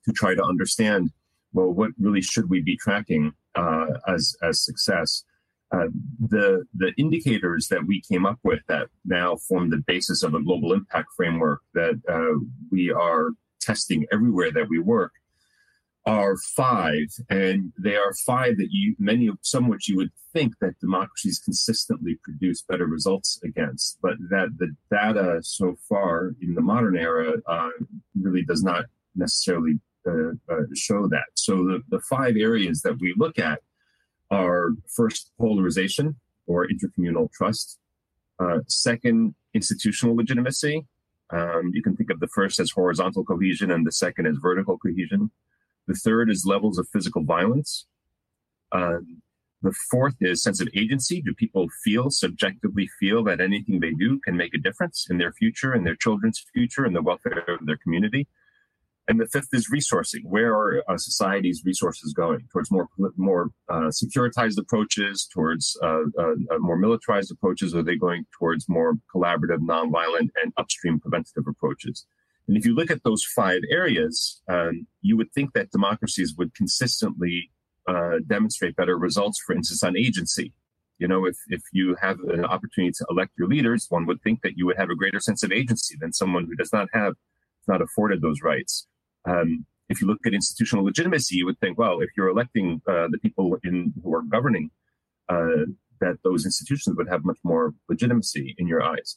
[0.05, 1.11] to try to understand
[1.53, 5.25] well, what really should we be tracking uh, as as success?
[5.71, 5.89] Uh,
[6.29, 10.43] the the indicators that we came up with that now form the basis of a
[10.43, 12.39] global impact framework that uh,
[12.71, 15.13] we are testing everywhere that we work
[16.07, 20.55] are five, and they are five that you many of some which you would think
[20.61, 26.63] that democracies consistently produce better results against, but that the data so far in the
[26.63, 27.71] modern era uh,
[28.19, 31.27] really does not necessarily uh, uh, show that.
[31.35, 33.61] So the, the five areas that we look at
[34.31, 37.79] are first polarization or intercommunal trust.
[38.39, 40.87] Uh, second, institutional legitimacy.
[41.31, 44.79] Um, you can think of the first as horizontal cohesion and the second as vertical
[44.79, 45.31] cohesion.
[45.87, 47.87] The third is levels of physical violence.
[48.73, 49.23] Um,
[49.63, 51.21] the fourth is sense of agency.
[51.21, 55.33] Do people feel, subjectively feel that anything they do can make a difference in their
[55.33, 58.29] future, in their children's future, in the welfare of their community?
[59.09, 60.23] And the fifth is resourcing.
[60.25, 66.35] Where are uh, society's resources going towards more more uh, securitized approaches, towards uh, uh,
[66.51, 67.75] uh, more militarized approaches?
[67.75, 72.05] Are they going towards more collaborative, nonviolent, and upstream preventative approaches?
[72.47, 76.55] And if you look at those five areas, um, you would think that democracies would
[76.55, 77.51] consistently
[77.87, 79.41] uh, demonstrate better results.
[79.41, 80.53] For instance, on agency,
[80.99, 84.43] you know, if if you have an opportunity to elect your leaders, one would think
[84.43, 87.15] that you would have a greater sense of agency than someone who does not have
[87.67, 88.87] not afforded those rights.
[89.27, 93.09] Um, if you look at institutional legitimacy, you would think, well, if you're electing uh,
[93.11, 94.71] the people in who are governing,
[95.29, 95.65] uh,
[96.01, 99.17] that those institutions would have much more legitimacy in your eyes.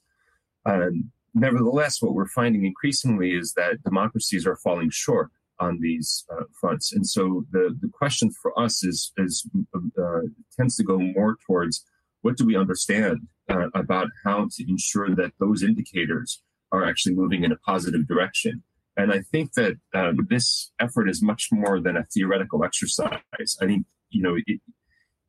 [0.66, 6.44] Um, nevertheless, what we're finding increasingly is that democracies are falling short on these uh,
[6.60, 10.22] fronts, and so the the question for us is is uh,
[10.58, 11.86] tends to go more towards
[12.22, 17.44] what do we understand uh, about how to ensure that those indicators are actually moving
[17.44, 18.64] in a positive direction
[18.98, 23.58] and I think that um, this effort is much more than a theoretical exercise.
[23.62, 24.60] I think, you know, it,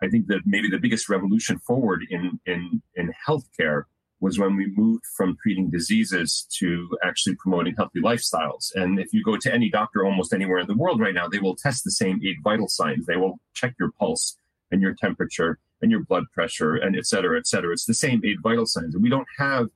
[0.03, 3.85] I think that maybe the biggest revolution forward in, in, in healthcare
[4.21, 8.73] was when we moved from treating diseases to actually promoting healthy lifestyles.
[8.75, 11.41] And if you go to any doctor almost anywhere in the world right now, they
[11.41, 13.07] will test the same eight vital signs.
[13.07, 14.37] They will check your pulse
[14.71, 17.73] and your temperature and your blood pressure and et cetera, et cetera.
[17.73, 18.95] It's the same eight vital signs.
[18.95, 19.67] And we don't have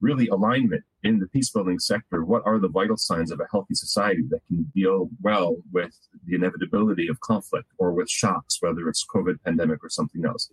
[0.00, 2.24] really alignment in the peace building sector.
[2.24, 6.34] What are the vital signs of a healthy society that can deal well with the
[6.34, 10.50] inevitability of conflict or with shocks, whether it's COVID pandemic or something else?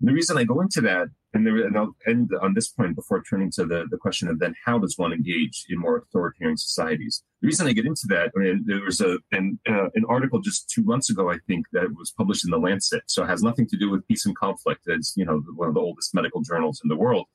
[0.00, 3.22] The reason I go into that, and, there, and, I'll end on this point before
[3.22, 7.24] turning to the, the question of then how does one engage in more authoritarian societies?
[7.42, 10.40] The reason I get into that, I mean, there was a, an, uh, an article
[10.40, 13.02] just two months ago, I think, that was published in the Lancet.
[13.06, 14.82] So it has nothing to do with peace and conflict.
[14.86, 17.26] It's, you know, one of the oldest medical journals in the world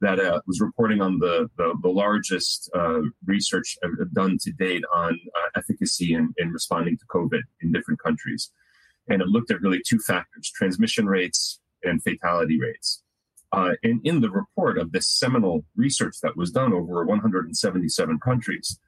[0.00, 3.76] that uh, was reporting on the, the, the largest uh, research
[4.12, 8.50] done to date on uh, efficacy in, in responding to COVID in different countries.
[9.08, 13.02] And it looked at really two factors transmission rates and fatality rates.
[13.52, 18.78] Uh, and in the report of this seminal research that was done over 177 countries,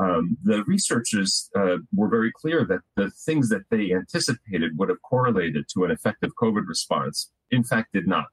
[0.00, 5.02] um, the researchers uh, were very clear that the things that they anticipated would have
[5.02, 8.26] correlated to an effective COVID response, in fact, did not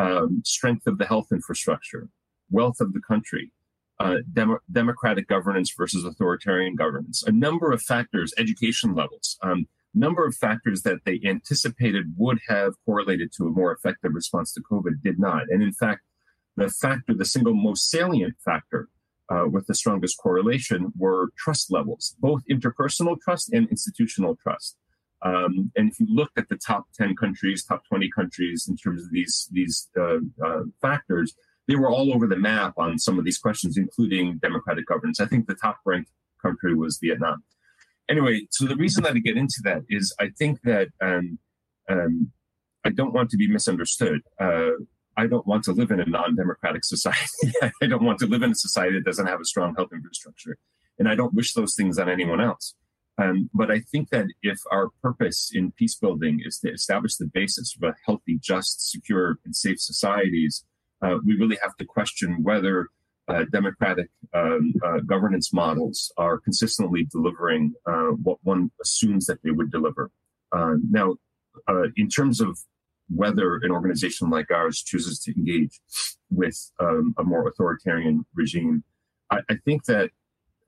[0.00, 2.08] um, strength of the health infrastructure,
[2.50, 3.52] wealth of the country,
[3.98, 10.24] uh, dem- democratic governance versus authoritarian governance, a number of factors, education levels, um, number
[10.24, 15.02] of factors that they anticipated would have correlated to a more effective response to COVID
[15.02, 15.42] did not.
[15.50, 16.02] And in fact,
[16.56, 18.88] the factor, the single most salient factor
[19.30, 24.76] uh, with the strongest correlation were trust levels, both interpersonal trust and institutional trust.
[25.22, 29.02] Um, and if you look at the top 10 countries, top 20 countries in terms
[29.04, 31.34] of these, these uh, uh, factors,
[31.68, 35.20] they were all over the map on some of these questions, including democratic governance.
[35.20, 36.10] I think the top ranked
[36.42, 37.44] country was Vietnam.
[38.08, 41.38] Anyway, so the reason that I get into that is I think that um,
[41.88, 42.32] um,
[42.84, 44.22] I don't want to be misunderstood.
[44.40, 44.70] Uh,
[45.16, 47.52] I don't want to live in a non-democratic society.
[47.82, 50.56] I don't want to live in a society that doesn't have a strong health infrastructure,
[50.98, 52.74] and I don't wish those things on anyone else.
[53.20, 57.30] Um, but I think that if our purpose in peace building is to establish the
[57.32, 60.64] basis of a healthy, just, secure, and safe societies,
[61.02, 62.88] uh, we really have to question whether
[63.28, 69.50] uh, democratic um, uh, governance models are consistently delivering uh, what one assumes that they
[69.50, 70.10] would deliver.
[70.52, 71.14] Uh, now,
[71.68, 72.58] uh, in terms of
[73.08, 75.80] whether an organization like ours chooses to engage
[76.30, 78.82] with um, a more authoritarian regime,
[79.30, 80.10] I, I think that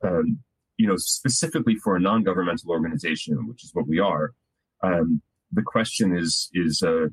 [0.05, 0.41] um,
[0.77, 4.33] you know specifically for a non-governmental organization, which is what we are,
[4.83, 7.07] um, the question is is uh,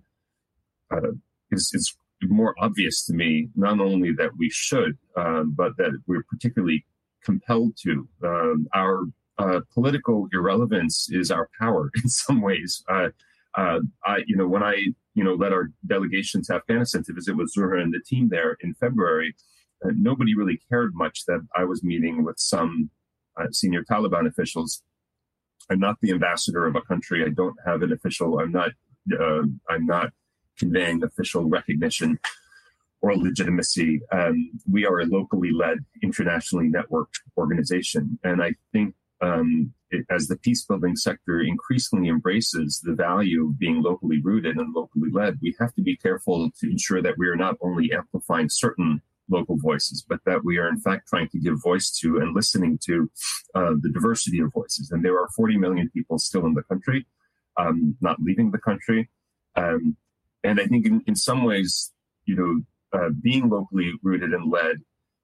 [0.92, 1.12] uh,
[1.52, 3.50] is is more obvious to me.
[3.56, 6.86] Not only that we should, um, but that we're particularly
[7.24, 8.08] compelled to.
[8.24, 9.04] Um, our
[9.38, 12.84] uh, political irrelevance is our power in some ways.
[12.90, 13.10] Uh,
[13.58, 14.76] uh, I, you know, when I,
[15.16, 18.58] you know, led our delegation to Afghanistan to visit with Zohra and the team there
[18.62, 19.36] in February,
[19.84, 22.90] uh, nobody really cared much that I was meeting with some
[23.52, 24.84] senior Taliban officials.
[25.70, 27.24] I'm not the ambassador of a country.
[27.24, 28.40] I don't have an official.
[28.40, 28.72] I'm not.
[29.12, 30.12] Uh, I'm not
[30.58, 32.20] conveying official recognition
[33.02, 34.02] or legitimacy.
[34.12, 40.28] Um, we are a locally led, internationally networked organization, and I think um, it, as
[40.28, 45.40] the peace building sector increasingly embraces the value of being locally rooted and locally led,
[45.42, 49.58] we have to be careful to ensure that we are not only amplifying certain local
[49.58, 53.10] voices, but that we are in fact trying to give voice to and listening to
[53.56, 54.92] uh, the diversity of voices.
[54.92, 57.06] And there are 40 million people still in the country,
[57.58, 59.10] um, not leaving the country.
[59.56, 59.98] Um,
[60.44, 61.92] and I think in, in some ways,
[62.26, 62.62] you know,
[63.00, 64.78] uh, being locally rooted and led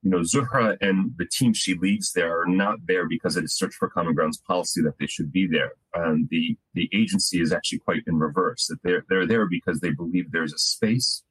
[0.06, 3.56] you know, Zohra and the team she leads there are not there because it is
[3.56, 5.72] Search for Common Ground's policy that they should be there.
[5.94, 8.68] And the the agency is actually quite in reverse.
[8.68, 11.24] That they're they're there because they believe there's a space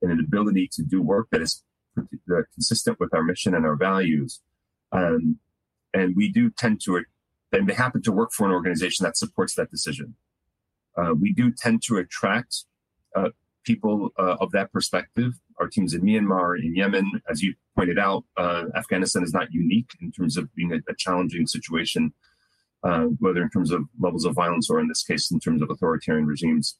[0.00, 1.64] and an ability to do work that is
[2.54, 4.40] consistent with our mission and our values.
[4.92, 5.38] Um,
[5.92, 7.02] and we do tend to,
[7.52, 10.14] and they happen to work for an organization that supports that decision.
[10.96, 12.64] Uh, we do tend to attract
[13.16, 13.30] uh,
[13.64, 15.32] people uh, of that perspective.
[15.58, 19.90] Our teams in Myanmar, in Yemen, as you pointed out, uh, Afghanistan is not unique
[20.00, 22.12] in terms of being a, a challenging situation,
[22.82, 25.70] uh, whether in terms of levels of violence or in this case, in terms of
[25.70, 26.78] authoritarian regimes.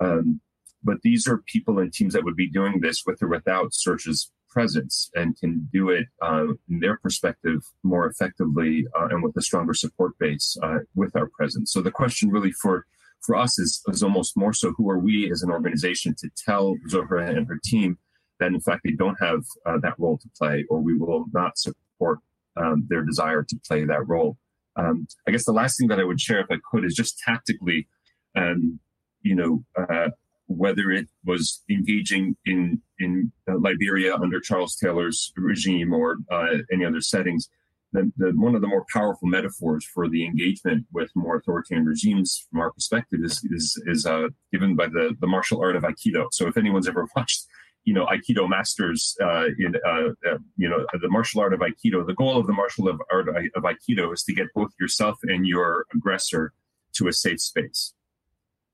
[0.00, 0.40] Um,
[0.82, 4.30] but these are people and teams that would be doing this with or without Search's
[4.56, 9.42] presence and can do it uh, in their perspective more effectively uh, and with a
[9.42, 11.70] stronger support base uh, with our presence.
[11.72, 12.86] So the question really for
[13.26, 16.76] for us is, is almost more so who are we as an organization to tell
[16.92, 17.98] Zohra and her team
[18.40, 21.58] that in fact they don't have uh, that role to play or we will not
[21.58, 22.18] support
[22.56, 24.38] um, their desire to play that role.
[24.76, 27.18] Um, I guess the last thing that I would share, if I could, is just
[27.18, 27.88] tactically,
[28.34, 28.78] um,
[29.20, 30.10] you know, uh,
[30.46, 36.84] whether it was engaging in in uh, Liberia under Charles Taylor's regime or uh, any
[36.84, 37.50] other settings,
[37.92, 42.46] the, the, one of the more powerful metaphors for the engagement with more authoritarian regimes
[42.50, 46.28] from our perspective is is, is uh, given by the the martial art of aikido.
[46.32, 47.46] So if anyone's ever watched
[47.86, 52.06] you know aikido masters uh, in uh, uh, you know the martial art of aikido
[52.06, 55.86] the goal of the martial art of aikido is to get both yourself and your
[55.94, 56.52] aggressor
[56.92, 57.94] to a safe space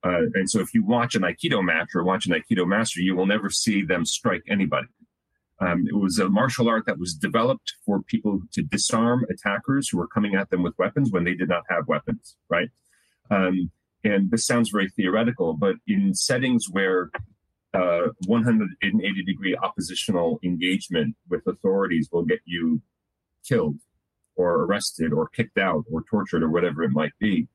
[0.04, 3.14] uh, and so if you watch an aikido match or watch an aikido master you
[3.14, 4.88] will never see them strike anybody
[5.62, 9.98] um, it was a martial art that was developed for people to disarm attackers who
[9.98, 12.68] were coming at them with weapons when they did not have weapons, right?
[13.30, 13.70] Um,
[14.02, 17.10] and this sounds very theoretical, but in settings where
[17.74, 22.82] uh, 180 degree oppositional engagement with authorities will get you
[23.46, 23.76] killed
[24.34, 27.46] or arrested or kicked out or tortured or whatever it might be,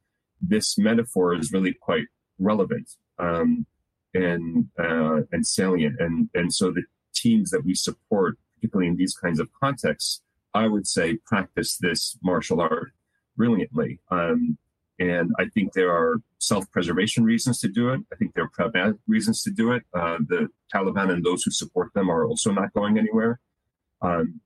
[0.41, 2.05] this metaphor is really quite
[2.39, 3.65] relevant um,
[4.13, 5.99] and uh, and salient.
[5.99, 6.83] And and so the
[7.13, 10.21] teams that we support, particularly in these kinds of contexts,
[10.53, 12.91] I would say practice this martial art
[13.35, 13.99] brilliantly.
[14.11, 14.57] Um,
[14.99, 18.01] and I think there are self-preservation reasons to do it.
[18.11, 19.83] I think there are pragmatic reasons to do it.
[19.93, 23.39] Uh, the Taliban and those who support them are also not going anywhere.
[24.01, 24.41] Um,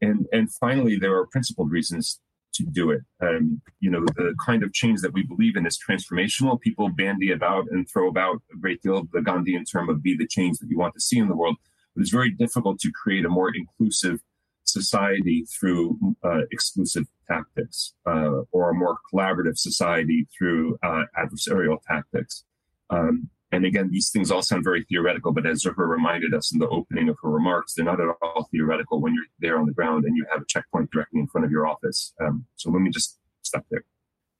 [0.00, 2.20] and and finally, there are principled reasons
[2.54, 3.02] to do it.
[3.20, 6.60] Um, you know, the kind of change that we believe in is transformational.
[6.60, 10.16] People bandy about and throw about a great deal of the Gandhian term of "be
[10.16, 11.56] the change that you want to see in the world."
[11.94, 14.20] But it's very difficult to create a more inclusive
[14.64, 22.44] society through uh, exclusive tactics uh, or a more collaborative society through uh, adversarial tactics.
[22.90, 26.58] Um, And again, these things all sound very theoretical, but as Zohra reminded us in
[26.58, 29.72] the opening of her remarks, they're not at all theoretical when you're there on the
[29.72, 32.14] ground and you have a checkpoint directly in front of your office.
[32.20, 33.84] Um, so let me just stop there.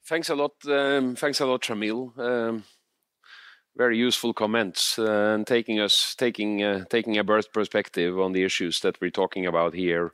[0.07, 0.53] Thanks a lot.
[0.67, 2.19] Um, thanks a lot, Shamil.
[2.19, 2.65] Um,
[3.77, 8.45] very useful comments uh, and taking us taking uh, taking a bird's perspective on the
[8.45, 10.13] issues that we're talking about here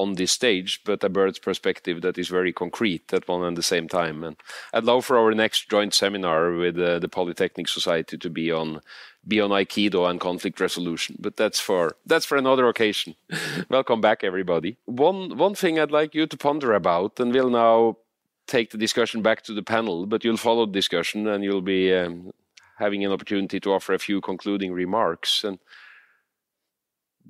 [0.00, 3.62] on this stage, but a bird's perspective that is very concrete at one and the
[3.62, 4.24] same time.
[4.24, 4.36] And
[4.72, 8.80] I'd love for our next joint seminar with uh, the Polytechnic Society to be on
[9.26, 13.14] be on Aikido and conflict resolution, but that's for that's for another occasion.
[13.68, 14.78] Welcome back, everybody.
[14.86, 17.98] One one thing I'd like you to ponder about, and we'll now
[18.46, 21.94] take the discussion back to the panel, but you'll follow the discussion and you'll be
[21.94, 22.32] um,
[22.78, 25.44] having an opportunity to offer a few concluding remarks.
[25.44, 25.58] And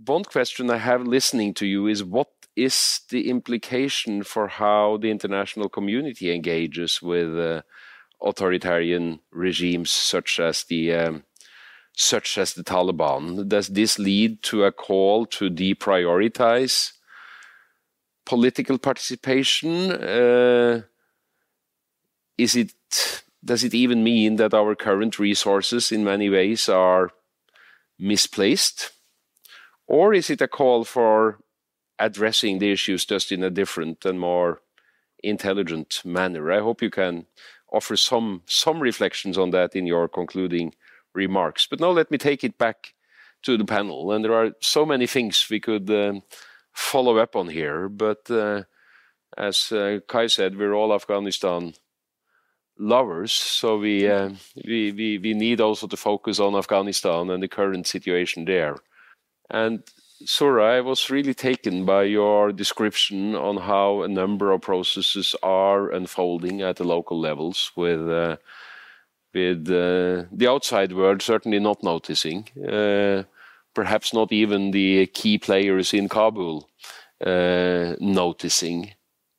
[0.06, 5.10] one question I have listening to you is what is the implication for how the
[5.10, 7.62] international community engages with uh,
[8.22, 11.24] authoritarian regimes such as the um,
[11.96, 13.48] such as the Taliban?
[13.48, 16.92] Does this lead to a call to deprioritize
[18.26, 19.92] political participation?
[19.92, 20.82] Uh,
[22.38, 22.72] is it
[23.44, 27.10] does it even mean that our current resources in many ways are
[27.98, 28.90] misplaced?
[29.86, 31.40] Or is it a call for
[32.00, 34.62] addressing the issues just in a different and more
[35.22, 36.50] intelligent manner.
[36.50, 37.26] I hope you can
[37.72, 40.74] offer some some reflections on that in your concluding
[41.14, 41.66] remarks.
[41.66, 42.94] But now let me take it back
[43.42, 46.22] to the panel, and there are so many things we could um,
[46.72, 47.88] follow up on here.
[47.88, 48.64] But uh,
[49.36, 51.74] as uh, Kai said, we're all Afghanistan
[52.78, 54.30] lovers, so we, uh,
[54.64, 58.76] we we we need also to focus on Afghanistan and the current situation there.
[59.50, 59.82] And
[60.24, 65.90] Zohra, I was really taken by your description on how a number of processes are
[65.90, 68.36] unfolding at the local levels with uh,
[69.32, 73.22] with uh, the outside world certainly not noticing, uh,
[73.74, 76.68] perhaps not even the key players in Kabul
[77.24, 78.92] uh, noticing.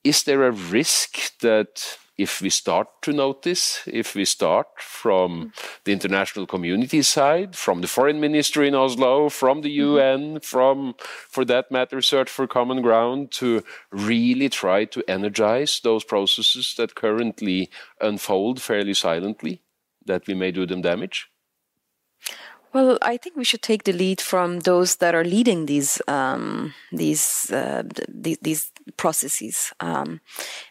[0.03, 5.53] Is there a risk that if we start to notice, if we start from
[5.85, 10.37] the international community side, from the foreign ministry in Oslo, from the UN, mm-hmm.
[10.37, 16.75] from, for that matter, Search for Common Ground, to really try to energize those processes
[16.77, 19.61] that currently unfold fairly silently,
[20.05, 21.30] that we may do them damage?
[22.73, 26.73] Well, I think we should take the lead from those that are leading these um,
[26.91, 29.73] these, uh, these, processes.
[29.79, 30.21] Um,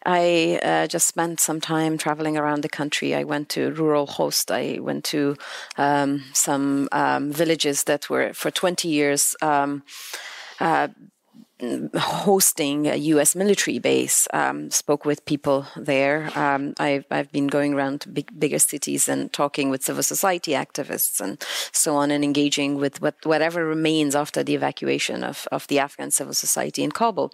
[0.04, 3.14] I uh, just spent some time traveling around the country.
[3.14, 4.50] I went to rural Khost.
[4.50, 5.36] I went to
[5.76, 9.36] um, some um, villages that were for 20 years.
[9.42, 9.82] Um,
[10.58, 10.88] uh,
[11.94, 13.34] hosting a U.S.
[13.34, 14.26] military base.
[14.32, 16.30] Um, spoke with people there.
[16.36, 20.52] Um, I've, I've been going around to big, bigger cities and talking with civil society
[20.52, 21.42] activists and
[21.72, 26.10] so on, and engaging with what, whatever remains after the evacuation of, of the Afghan
[26.10, 27.32] civil society in Kabul.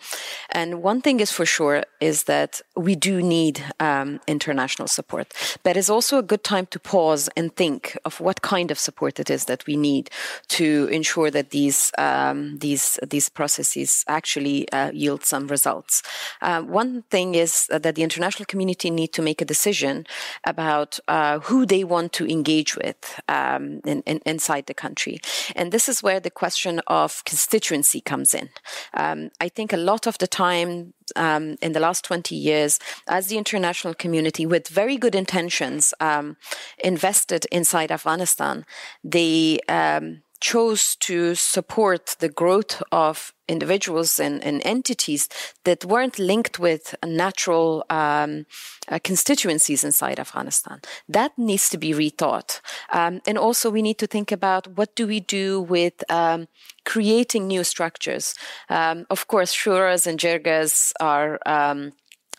[0.50, 5.76] And one thing is for sure is that we do need um, international support, but
[5.76, 9.30] it's also a good time to pause and think of what kind of support it
[9.30, 10.10] is that we need
[10.48, 16.02] to ensure that these um, these these processes actually uh, yield some results.
[16.40, 20.06] Uh, one thing is that the international community need to make a decision
[20.44, 25.16] about uh, who they want to engage with um, in, in, inside the country,
[25.54, 28.48] and this is where the question of constituency comes in.
[28.94, 33.28] Um, I think a lot of the time um, in the last 20 years, as
[33.28, 36.36] the international community, with very good intentions, um,
[36.82, 38.64] invested inside Afghanistan,
[39.04, 45.28] they um, chose to support the growth of individuals and, and entities
[45.64, 48.44] that weren't linked with natural um,
[48.88, 50.80] uh, constituencies inside Afghanistan.
[51.08, 52.60] That needs to be rethought.
[52.92, 56.48] Um, and also, we need to think about what do we do with um,
[56.84, 58.34] creating new structures.
[58.68, 61.38] Um, of course, shuras and jirgas are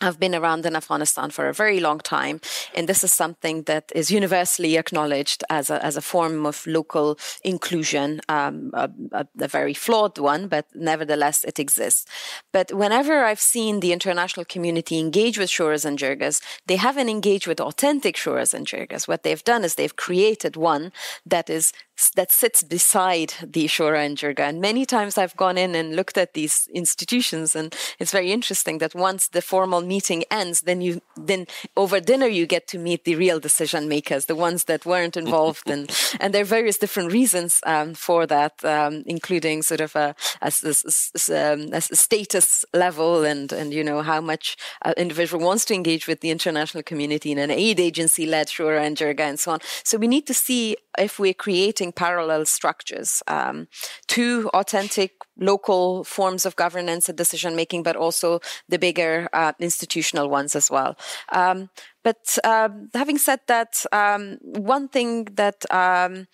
[0.00, 2.40] I've been around in Afghanistan for a very long time,
[2.74, 7.18] and this is something that is universally acknowledged as a, as a form of local
[7.42, 12.06] inclusion, um, a, a, a, very flawed one, but nevertheless it exists.
[12.52, 17.48] But whenever I've seen the international community engage with shuras and jirgas, they haven't engaged
[17.48, 19.08] with authentic shuras and jirgas.
[19.08, 20.92] What they've done is they've created one
[21.26, 21.72] that is
[22.14, 24.40] that sits beside the Shura and Jirga.
[24.40, 28.78] And many times I've gone in and looked at these institutions, and it's very interesting
[28.78, 33.04] that once the formal meeting ends, then you then over dinner you get to meet
[33.04, 37.12] the real decision makers, the ones that weren't involved, and and there are various different
[37.12, 43.24] reasons um, for that, um, including sort of a, a, a, um, a, status level
[43.24, 47.32] and and you know how much an individual wants to engage with the international community
[47.32, 49.60] in an aid agency led Shura and Jirga and so on.
[49.84, 53.68] So we need to see if we're creating parallel structures um,
[54.08, 60.28] to authentic local forms of governance and decision making, but also the bigger uh, institutional
[60.28, 60.96] ones as well.
[61.32, 61.70] Um,
[62.02, 66.26] but uh, having said that, um, one thing that um,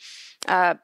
[0.46, 0.74] uh,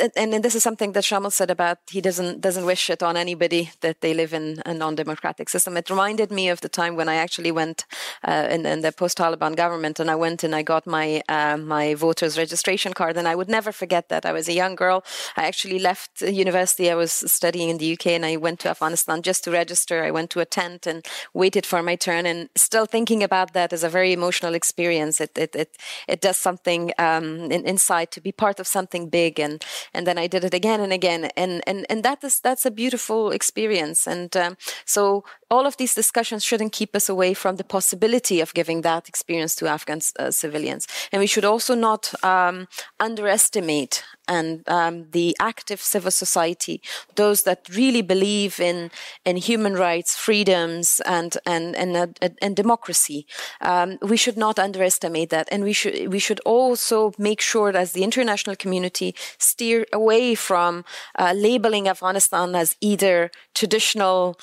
[0.00, 3.16] and, and, this is something that Shamil said about he doesn't doesn't wish it on
[3.16, 5.76] anybody that they live in a non-democratic system.
[5.76, 7.84] It reminded me of the time when I actually went
[8.26, 11.94] uh, in, in, the post-Taliban government, and I went and I got my uh, my
[11.94, 14.24] voters registration card, and I would never forget that.
[14.24, 15.04] I was a young girl.
[15.36, 16.90] I actually left university.
[16.90, 20.04] I was studying in the UK, and I went to Afghanistan just to register.
[20.04, 23.72] I went to a tent and waited for my turn, and still thinking about that
[23.72, 25.20] is a very emotional experience.
[25.20, 25.76] It it it,
[26.06, 29.64] it does something um, in, inside to be part of something big and
[29.98, 32.70] and then I did it again and again, and and and that is that's a
[32.70, 34.06] beautiful experience.
[34.06, 38.54] And um, so all of these discussions shouldn't keep us away from the possibility of
[38.54, 40.86] giving that experience to Afghan uh, civilians.
[41.12, 42.68] And we should also not um,
[43.00, 46.82] underestimate and um, the active civil society,
[47.16, 48.90] those that really believe in
[49.24, 53.26] in human rights, freedoms, and and and, uh, and democracy.
[53.62, 57.78] Um, we should not underestimate that, and we should we should also make sure that
[57.78, 60.84] as the international community steer away from
[61.18, 64.36] uh, labeling Afghanistan as either traditional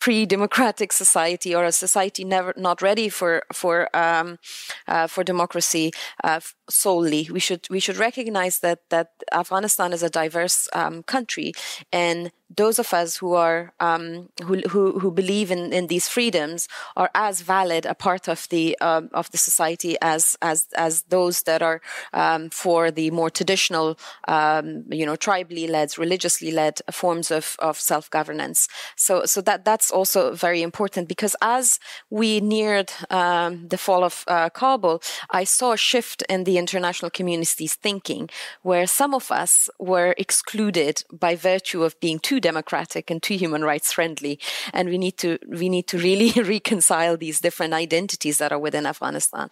[0.00, 4.38] pre-democratic society or a society never not ready for for um,
[4.86, 5.92] uh, for democracy
[6.24, 7.28] uh, solely.
[7.30, 11.52] We should we should recognize that that Afghanistan is a diverse um, country,
[11.92, 16.68] and those of us who are um, who, who, who believe in, in these freedoms
[16.96, 21.42] are as valid a part of the um, of the society as as as those
[21.42, 21.80] that are
[22.12, 27.78] um, for the more traditional um, you know tribally led religiously led forms of, of
[27.78, 28.68] self governance.
[28.96, 31.78] So so that that's also very important because as
[32.10, 37.10] we neared um, the fall of uh, Kabul, I saw a shift in the international
[37.10, 38.30] community's thinking
[38.62, 43.62] where some of us were excluded by virtue of being too democratic and too human
[43.62, 44.38] rights friendly.
[44.72, 48.86] And we need to we need to really reconcile these different identities that are within
[48.86, 49.48] Afghanistan,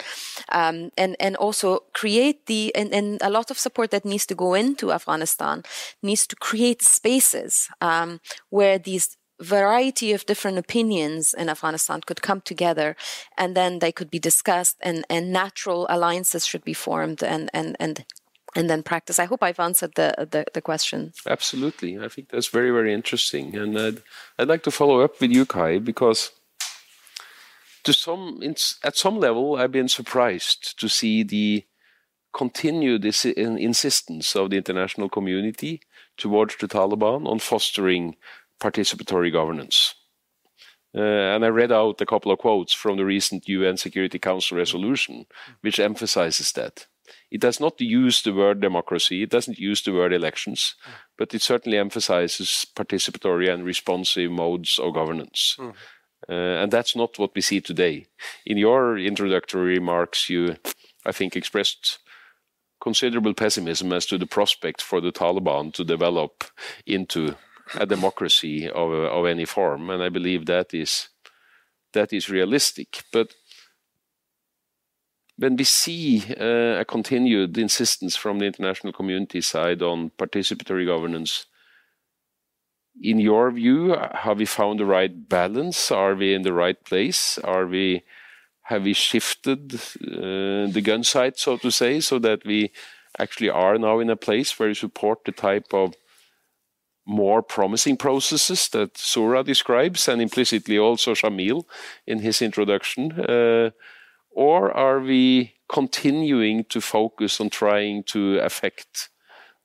[0.51, 4.35] um, and and also create the and, and, a lot of support that needs to
[4.35, 5.63] go into Afghanistan
[6.03, 8.21] needs to create spaces um,
[8.51, 12.97] where these variety of different opinions in Afghanistan could come together
[13.37, 17.77] and then they could be discussed and, and natural alliances should be formed and, and,
[17.79, 18.05] and
[18.57, 19.19] and then practice.
[19.19, 21.13] I hope I've answered the, the, the question.
[21.27, 21.99] Absolutely.
[21.99, 23.57] I think that's very, very interesting.
[23.57, 24.03] And I'd,
[24.39, 26.31] I'd like to follow up with you, Kai, because
[27.85, 28.41] to some,
[28.83, 31.65] at some level, I've been surprised to see the
[32.33, 35.81] continued insistence of the international community
[36.17, 38.17] towards the Taliban on fostering
[38.61, 39.95] participatory governance.
[40.95, 44.57] Uh, and I read out a couple of quotes from the recent UN Security Council
[44.57, 45.27] resolution,
[45.61, 46.87] which emphasizes that.
[47.31, 50.75] It does not use the word democracy, it doesn't use the word elections,
[51.19, 55.57] but it certainly emphasizes participatory and responsive modes of governance.
[55.59, 55.75] Mm.
[56.29, 58.07] Uh, and that's not what we see today.
[58.45, 60.57] In your introductory remarks, you,
[61.05, 61.99] I think, expressed
[62.81, 66.45] considerable pessimism as to the prospect for the Taliban to develop
[66.87, 67.37] into
[67.75, 71.09] a democracy of, of any form, and I believe that is
[71.93, 73.05] that is realistic.
[73.13, 73.35] But
[75.39, 81.47] when we see uh, a continued insistence from the international community side on participatory governance,
[83.01, 85.91] in your view, have we found the right balance?
[85.91, 87.39] Are we in the right place?
[87.39, 88.03] Are we
[88.63, 92.73] have we shifted uh, the gun sight, so to say, so that we
[93.19, 95.95] actually are now in a place where we support the type of
[97.07, 101.65] more promising processes that Zohra describes, and implicitly also Shamil
[102.07, 103.13] in his introduction?
[103.13, 103.71] Uh,
[104.37, 109.09] or are we continuing to focus on trying to affect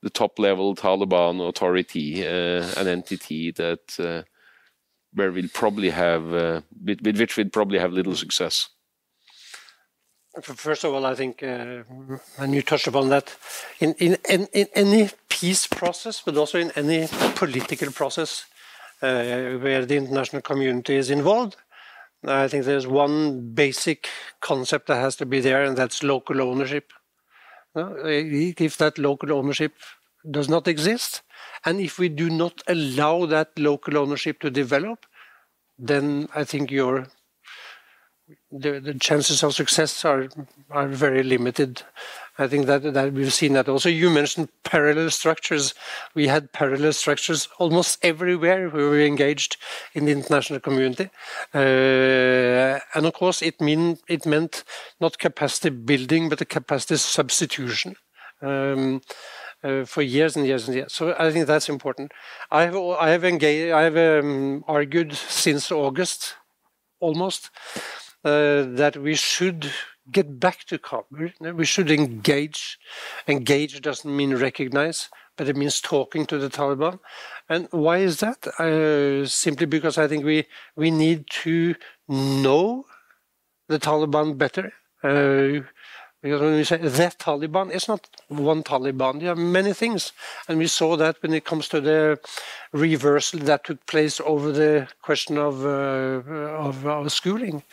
[0.02, 4.22] the top level Taliban authority, uh, an entity that uh,
[5.12, 8.70] where we'll probably have uh, with, with, which we'll probably have little success?
[10.42, 11.82] First of all, I think, uh,
[12.38, 13.36] and you touched upon that,
[13.78, 18.46] in, in, in, in, any peace process, but also in any political process
[19.02, 21.56] uh, where the international community is involved,
[22.24, 24.08] I think there's one basic
[24.40, 26.92] concept that has to be there, and that's local ownership.
[27.74, 29.74] Uh, if that local ownership
[30.30, 31.22] does not exist,
[31.64, 35.06] and if we do not allow that local ownership to develop,
[35.78, 37.08] then I think your
[38.50, 40.28] the, the chances of success are
[40.70, 41.82] are very limited.
[42.38, 43.88] I think that that we've seen that also.
[43.88, 45.74] You mentioned parallel structures.
[46.14, 49.56] We had parallel structures almost everywhere we were engaged
[49.92, 51.10] in the international community,
[51.54, 54.64] uh, and of course it mean it meant
[55.00, 57.96] not capacity building but a capacity substitution.
[58.40, 59.02] Um,
[59.62, 60.92] uh, for years and years and years.
[60.92, 62.12] So I think that's important.
[62.50, 66.34] I have I have engaged I have um, argued since August
[66.98, 67.50] almost
[68.24, 69.70] uh, that we should
[70.10, 71.30] get back to Kabul.
[71.40, 72.78] We should engage.
[73.28, 76.98] Engage doesn't mean recognize, but it means talking to the Taliban.
[77.48, 78.46] And why is that?
[78.58, 80.46] Uh, simply because I think we
[80.76, 81.74] we need to
[82.08, 82.86] know
[83.68, 84.72] the Taliban better.
[85.02, 85.64] Uh,
[86.22, 89.18] because when we say the Taliban, it's not one Taliban.
[89.20, 90.12] There are many things,
[90.46, 92.20] and we saw that when it comes to the
[92.72, 96.22] reversal that took place over the question of uh,
[96.68, 97.64] of, of schooling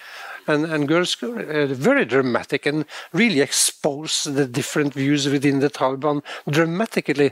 [0.49, 6.23] and, and girls' Uh, very dramatic and really expose the different views within the Taliban
[6.49, 7.31] dramatically.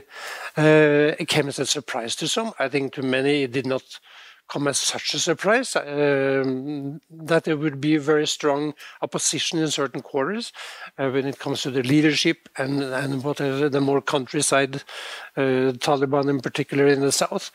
[0.56, 2.52] Uh, it came as a surprise to some.
[2.58, 4.00] I think to many it did not
[4.48, 9.68] come as such a surprise um, that there would be a very strong opposition in
[9.68, 10.52] certain quarters
[10.98, 14.76] uh, when it comes to the leadership and and what are the more countryside
[15.36, 17.50] uh, Taliban in particular in the south,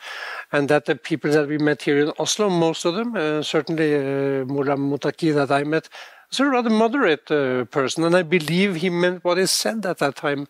[0.52, 3.94] and that the people that we met here in Oslo, most of them, uh, certainly
[3.94, 5.88] uh, Mullah Muttaqi that I met,
[6.30, 9.98] is a rather moderate uh, person, and I believe he meant what he said at
[9.98, 10.48] that time.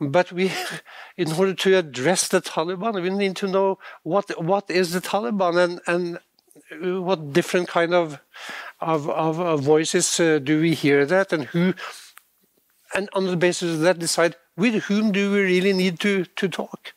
[0.00, 0.52] Uh, but we,
[1.16, 5.58] in order to address the Taliban, we need to know what what is the Taliban
[5.62, 6.18] and and
[7.04, 8.20] what different kind of
[8.80, 11.74] of, of, of voices uh, do we hear that and who,
[12.94, 16.48] and on the basis of that decide with whom do we really need to to
[16.48, 16.94] talk.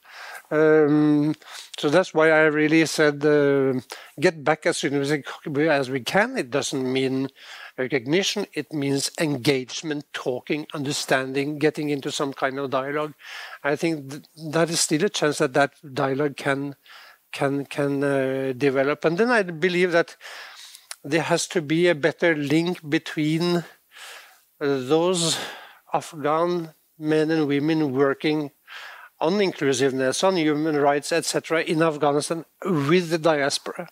[0.51, 1.33] Um,
[1.79, 3.79] so that's why I really said uh,
[4.19, 6.37] get back as soon as, as we can.
[6.37, 7.29] It doesn't mean
[7.77, 13.13] recognition, it means engagement, talking, understanding, getting into some kind of dialogue.
[13.63, 15.71] I think th that is still a chance that that
[16.03, 16.75] dialogue can
[17.31, 19.05] can can uh, develop.
[19.05, 20.15] And then I believe that
[21.03, 23.63] there has to be a better link between uh,
[24.61, 25.37] those
[25.93, 28.51] Afghan men and women working
[29.19, 33.89] on inclusiveness, on human rights, etc., in Afghanistan with the diaspora.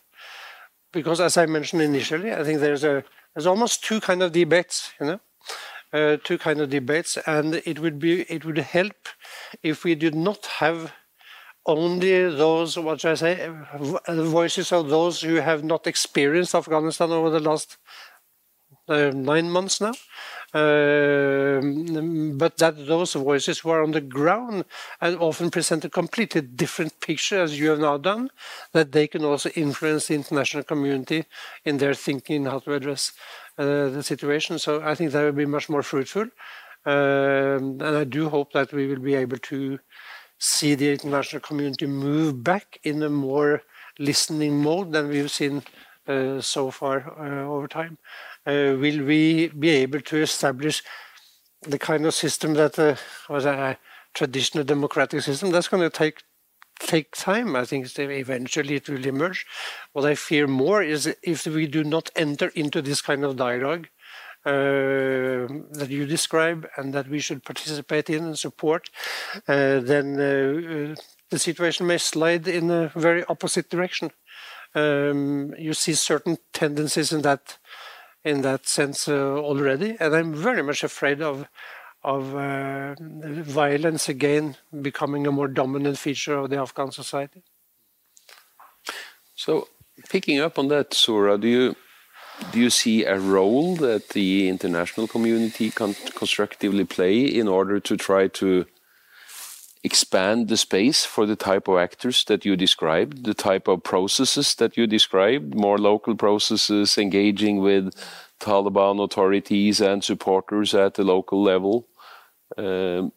[0.92, 3.04] Because, as I mentioned initially, I think there's a
[3.34, 5.20] there's almost two kind of debates, you know,
[5.94, 9.10] uh, two kind of debates, and it would be it would help
[9.64, 10.94] if we did not have
[11.66, 13.50] only those what should I say
[14.08, 17.78] voices of those who have not experienced Afghanistan over the last
[18.88, 19.94] uh, nine months now,
[20.54, 24.66] but that those voices were on the ground
[25.00, 28.30] and often present a completely different picture, as you have now done,
[28.74, 31.26] that they can also influence the international community
[31.66, 33.14] in their thinking how to address
[33.58, 34.60] uh, the situation.
[34.60, 36.28] So I think that will be much more fruitful.
[36.86, 39.80] Um, and I do hope that we will be able to
[40.40, 43.62] see the international community move back in a more
[44.00, 45.62] listening mode than we've seen
[46.08, 47.98] uh, so far uh, over time.
[48.46, 50.84] Will we be able to establish
[51.62, 53.78] the kind of system that was a
[54.14, 55.52] traditional democratic system?
[55.52, 56.24] That's going to take
[56.80, 57.56] take time.
[57.56, 59.46] I think eventually it will emerge.
[59.94, 63.88] What I fear more is if we do not enter into this kind of dialogue
[64.46, 68.90] uh, that you describe and that we should participate in and support,
[69.48, 70.96] uh, then uh,
[71.30, 74.12] the situation may slide in a very opposite direction.
[74.74, 77.58] Um, you see certain tendencies in that
[78.24, 81.48] in that sense uh, already, and I'm very much afraid of
[82.04, 87.44] of uh, violence again becoming a more dominant feature of the Afghan society.
[89.36, 89.68] So,
[90.10, 91.76] picking up on that, Zohra, do you
[92.52, 97.96] do you see a role that the international community can constructively play in order to
[97.96, 98.66] try to
[99.84, 104.56] expand the space for the type of actors that you described, the type of processes
[104.56, 107.94] that you described, more local processes engaging with
[108.40, 111.88] Taliban authorities and supporters at the local level.
[112.58, 113.12] Um,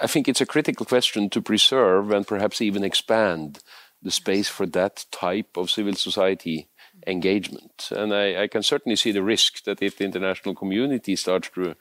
[0.00, 3.60] I think it's a critical question to preserve and perhaps even expand
[4.02, 6.68] the space for that type of civil society
[7.06, 7.90] engagement.
[7.90, 11.74] And I, I can certainly see the risk that if the international community starts to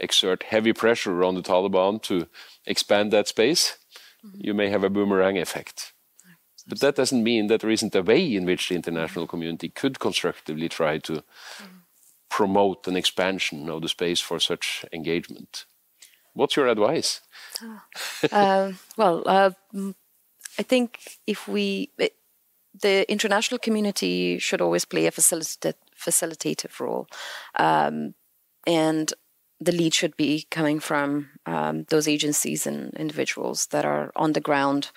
[0.00, 2.26] exert heavy pressure on the Taliban to
[2.66, 3.78] expand that space,
[4.24, 4.38] mm-hmm.
[4.40, 5.92] you may have a boomerang effect.
[6.66, 9.98] But that doesn't mean that there isn't a way in which the international community could
[9.98, 11.78] constructively try to mm-hmm.
[12.28, 15.64] promote an expansion of the space for such engagement.
[16.34, 17.20] What's your advice?
[18.30, 19.50] uh, well, uh,
[20.58, 22.14] I think if we, it,
[22.80, 27.06] the international community should always play a facilitative facilitative role.
[27.58, 28.14] Um,
[28.66, 29.12] and
[29.64, 34.40] the lead should be coming from um, those agencies and individuals that are on the
[34.40, 34.90] ground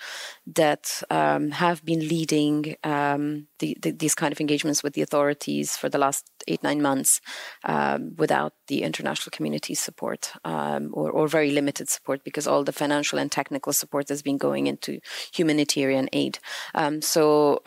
[0.46, 5.76] that um, have been leading um, the, the, these kind of engagements with the authorities
[5.76, 7.20] for the last eight nine months
[7.64, 12.72] um, without the international community's support um, or, or, very limited support because all the
[12.72, 15.00] financial and technical support has been going into
[15.34, 16.38] humanitarian aid.
[16.74, 17.60] Um, so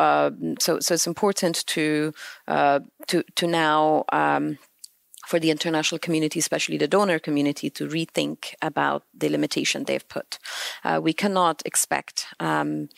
[0.60, 2.14] so so it's important to
[2.48, 4.06] uh, to to now
[5.30, 10.40] for the international community, especially the donor community, to rethink about the limitation they've put.
[10.84, 12.90] Uh, we cannot expect um,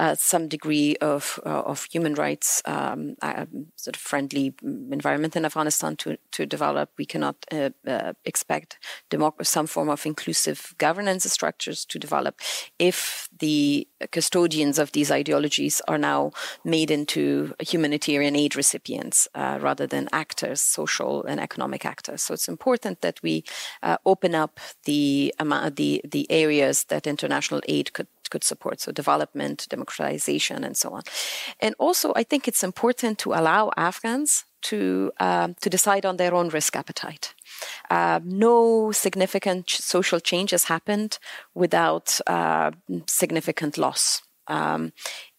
[0.00, 3.44] uh, some degree of uh, of human rights um, uh,
[3.76, 4.54] sort of friendly
[4.90, 6.88] environment in Afghanistan to to develop.
[6.96, 8.78] We cannot uh, expect
[9.10, 12.40] democ- some form of inclusive governance structures to develop
[12.78, 16.32] if the custodians of these ideologies are now
[16.64, 22.22] made into humanitarian aid recipients rather than actors, social and economic actors.
[22.22, 23.44] So it's important that we
[24.06, 25.34] open up the
[25.76, 28.80] the the areas that international aid could could support.
[28.80, 31.02] So development, democratization, and so on.
[31.60, 36.34] And also, I think it's important to allow Afghans to um, to decide on their
[36.34, 37.34] own risk appetite.
[37.90, 41.18] Uh, no significant ch- social change has happened
[41.54, 42.70] without uh,
[43.06, 44.22] significant loss.
[44.46, 44.92] Um,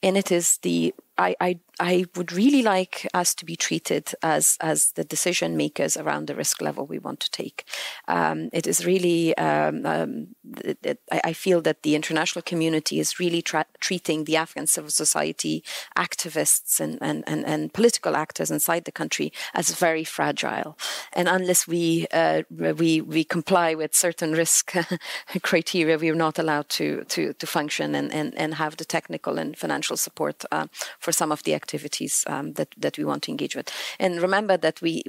[0.03, 4.57] and it is the I, I, I would really like us to be treated as
[4.61, 7.65] as the decision makers around the risk level we want to take.
[8.07, 10.27] Um, it is really um, um,
[10.63, 14.89] it, it, I feel that the international community is really tra- treating the Afghan civil
[14.89, 15.63] society
[15.97, 20.77] activists and, and, and, and, political actors inside the country as very fragile,
[21.13, 24.73] and unless we uh, we we comply with certain risk
[25.41, 29.37] criteria, we are not allowed to to to function and, and, and have the technical
[29.37, 30.67] and financial support uh,
[30.99, 33.69] for some of the activities um, that that we want to engage with.
[33.99, 35.03] And remember that we,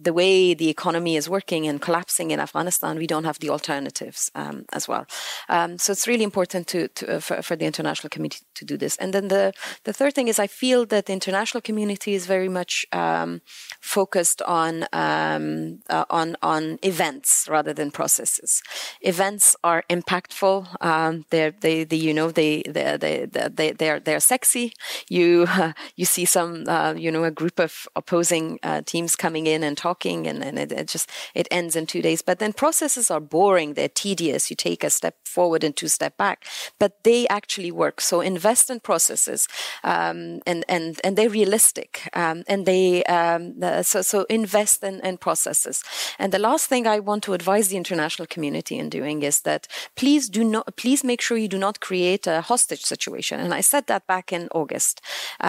[0.00, 4.30] the way the economy is working and collapsing in Afghanistan, we don't have the alternatives
[4.34, 5.06] um, as well.
[5.48, 8.76] Um, so it's really important to, to uh, for, for, the international community to do
[8.76, 8.96] this.
[8.96, 9.52] And then the
[9.84, 13.40] the third thing is I feel that the international community is very much um,
[13.80, 18.62] focused on um, uh, on on events rather than processes.
[19.00, 20.56] Events are impactful.
[20.80, 24.72] Um, they're they, they you know they they they they they're they're sexy.
[25.08, 29.46] You uh, you see some uh, you know a group of opposing uh, teams coming
[29.46, 32.22] in and talking, and, and it, it, just it ends in two days.
[32.22, 34.50] But then processes are boring; they're tedious.
[34.50, 36.46] You take a step forward and two step back,
[36.78, 38.00] but they actually work.
[38.00, 39.48] So invest in processes,
[39.84, 45.18] um, and and and they're realistic, um, and they um, so so invest in, in
[45.18, 45.82] processes.
[46.18, 49.66] And the last thing I want to advise the international community in doing is that
[49.96, 53.40] please do not please make sure you do not create a hostage situation.
[53.40, 54.94] And I said that back in August.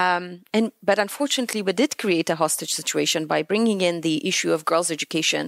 [0.04, 0.24] Um,
[0.56, 4.60] and but unfortunately, we did create a hostage situation by bringing in the issue of
[4.72, 5.44] girls' education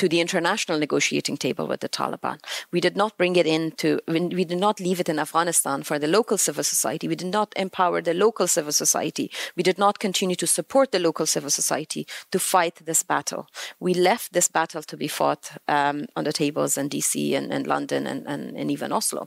[0.00, 2.38] to the international negotiating table with the Taliban.
[2.74, 3.88] We did not bring it into.
[4.36, 7.04] We did not leave it in Afghanistan for the local civil society.
[7.12, 9.26] We did not empower the local civil society.
[9.56, 12.02] We did not continue to support the local civil society
[12.32, 13.42] to fight this battle.
[13.86, 15.44] We left this battle to be fought
[15.76, 19.22] um, on the tables in DC and, and London and, and, and, even Oslo.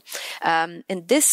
[0.52, 1.28] Um, and this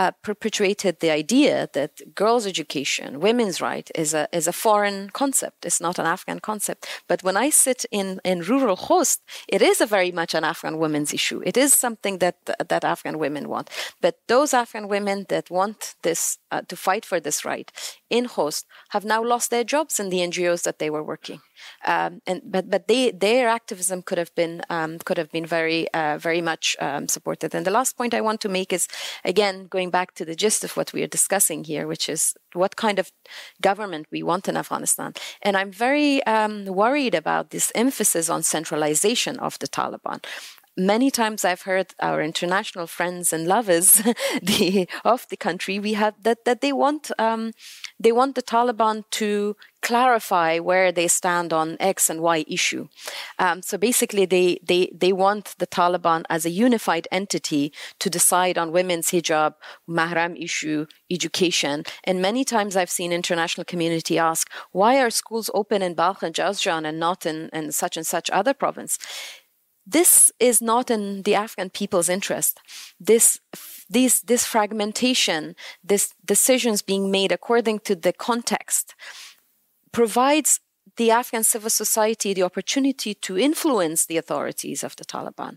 [0.00, 5.10] uh, perpetuated the idea that girls' education education, women's right is a is a foreign
[5.10, 5.64] concept.
[5.64, 6.86] It's not an Afghan concept.
[7.08, 9.18] But when I sit in in rural Khost,
[9.48, 11.40] it is a very much an Afghan women's issue.
[11.44, 12.36] It is something that
[12.68, 13.70] that Afghan women want.
[14.00, 17.72] But those Afghan women that want this uh, to fight for this right
[18.10, 21.40] in Khost have now lost their jobs in the NGOs that they were working.
[21.86, 25.92] Um, and but but they their activism could have been um, could have been very
[25.92, 27.54] uh, very much um, supported.
[27.54, 28.88] And the last point I want to make is
[29.24, 32.76] again going back to the gist of what we are discussing here, which is what
[32.76, 33.12] kind of
[33.60, 35.12] government we want in Afghanistan.
[35.42, 40.24] And I'm very um, worried about this emphasis on centralization of the Taliban
[40.78, 43.94] many times I've heard our international friends and lovers
[44.42, 47.52] the, of the country we have that that they want um,
[47.98, 52.88] they want the Taliban to clarify where they stand on X and Y issue.
[53.38, 58.58] Um, so basically, they, they, they want the Taliban as a unified entity to decide
[58.58, 59.54] on women's hijab,
[59.88, 61.84] mahram issue, education.
[62.04, 66.34] And many times I've seen international community ask, why are schools open in Balkh and
[66.34, 68.98] Jawzjan and not in, in such and such other province?
[69.90, 72.60] This is not in the Afghan people's interest.
[73.00, 73.40] This
[73.88, 78.94] this this fragmentation, this decisions being made according to the context,
[79.92, 80.60] provides
[80.96, 85.56] the Afghan civil society the opportunity to influence the authorities of the Taliban.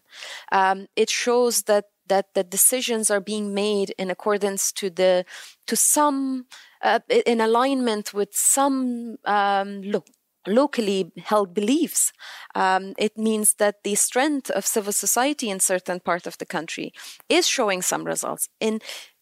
[0.51, 5.25] Um, it shows that that the decisions are being made in accordance to the
[5.67, 6.45] to some
[6.81, 10.05] uh, in alignment with some um, look
[10.47, 12.11] locally held beliefs.
[12.55, 16.93] Um, it means that the strength of civil society in certain part of the country
[17.29, 18.49] is showing some results.
[18.59, 18.79] In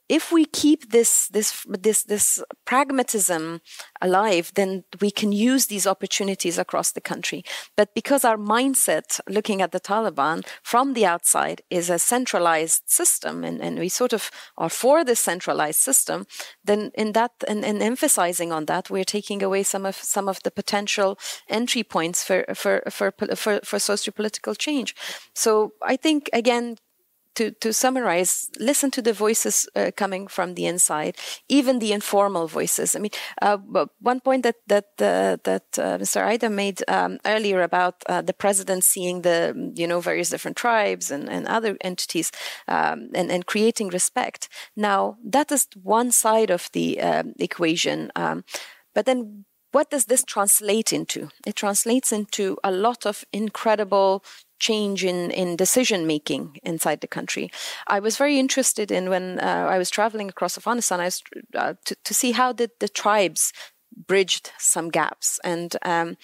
[0.09, 3.61] if we keep this this this this pragmatism
[4.01, 7.43] alive, then we can use these opportunities across the country.
[7.77, 13.43] But because our mindset, looking at the Taliban from the outside, is a centralized system,
[13.43, 16.25] and, and we sort of are for this centralized system,
[16.63, 20.41] then in that and, and emphasizing on that, we're taking away some of some of
[20.43, 24.95] the potential entry points for for for for, for socio-political change.
[25.35, 26.77] So I think again
[27.39, 31.15] to, to summarize, listen to the voices uh, coming from the inside,
[31.47, 32.97] even the informal voices.
[32.97, 33.11] I mean,
[33.41, 33.57] uh,
[34.01, 36.21] one point that that uh, that uh, Mr.
[36.21, 41.11] Eide made um, earlier about uh, the president seeing the you know various different tribes
[41.11, 42.31] and, and other entities
[42.67, 44.49] um, and and creating respect.
[44.75, 46.99] Now that is one side of the
[47.39, 48.43] equation, um,
[48.93, 51.29] but then what does this translate into?
[51.45, 54.23] It translates into a lot of incredible
[54.59, 57.49] change in, in decision making inside the country.
[57.87, 61.23] I was very interested in when uh, I was traveling across Afghanistan I was,
[61.55, 63.53] uh, to, to see how did the tribes
[64.07, 66.17] bridged some gaps and um,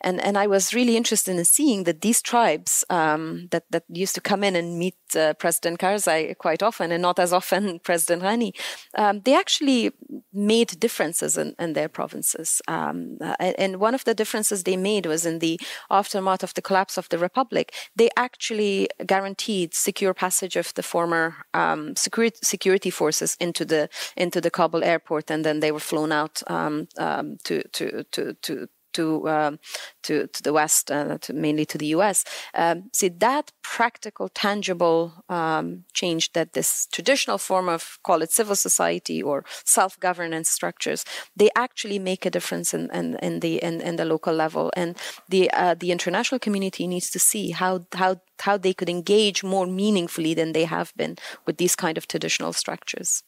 [0.00, 4.14] and and I was really interested in seeing that these tribes um, that that used
[4.14, 8.22] to come in and meet uh, President Karzai quite often, and not as often President
[8.22, 8.52] Ghani,
[8.96, 9.92] um, they actually
[10.32, 12.62] made differences in, in their provinces.
[12.68, 16.62] Um, uh, and one of the differences they made was in the aftermath of the
[16.62, 17.74] collapse of the republic.
[17.96, 24.40] They actually guaranteed secure passage of the former um, security security forces into the into
[24.40, 28.68] the Kabul airport, and then they were flown out um, um, to to to to
[28.94, 29.58] to um,
[30.02, 32.24] to to the West, uh, mainly to the U.S.
[32.54, 38.56] Um, see that practical, tangible um, change that this traditional form of call it civil
[38.56, 41.04] society or self-governance structures,
[41.36, 44.96] they actually make a difference in, in, in the in, in, the local level, and
[45.28, 49.66] the uh, the international community needs to see how how how they could engage more
[49.66, 51.16] meaningfully than they have been
[51.46, 53.22] with these kind of traditional structures.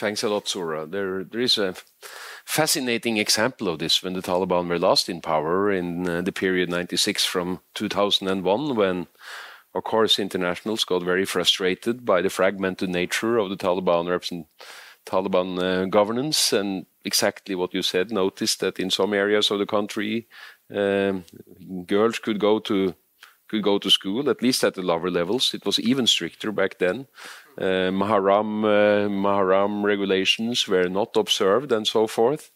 [0.00, 0.90] Thanks a lot, Zohra.
[0.90, 1.74] There, there is a
[2.46, 6.70] fascinating example of this when the Taliban were last in power in uh, the period
[6.70, 9.08] 96 from 2001, when,
[9.74, 14.46] of course, internationals got very frustrated by the fragmented nature of the Taliban represent
[15.04, 18.10] Taliban uh, governance and exactly what you said.
[18.10, 20.26] Noticed that in some areas of the country,
[20.74, 21.24] um,
[21.86, 22.94] girls could go to
[23.50, 25.52] could go to school, at least at the lower levels.
[25.52, 27.08] It was even stricter back then.
[27.60, 32.50] Uh, Maharam, uh, Maharam regulations were not observed and so forth.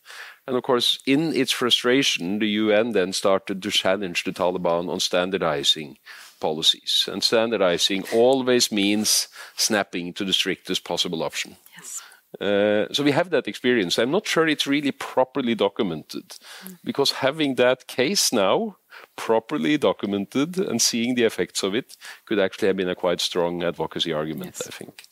[0.47, 5.01] And of course, in its frustration, the UN then started to challenge the Taliban on
[5.01, 5.99] standardizing
[6.41, 7.09] policies.
[7.11, 11.57] And standardizing always means snapping to the strictest possible option.
[11.77, 12.03] Yes.
[12.41, 13.99] Uh, so we have that experience.
[13.99, 16.29] I'm not sure it's really properly documented
[16.67, 16.79] mm.
[16.83, 18.77] because having that case now
[19.17, 23.63] properly documented and seeing the effects of it could actually have been a quite strong
[23.63, 24.67] advocacy argument, yes.
[24.67, 25.05] I think.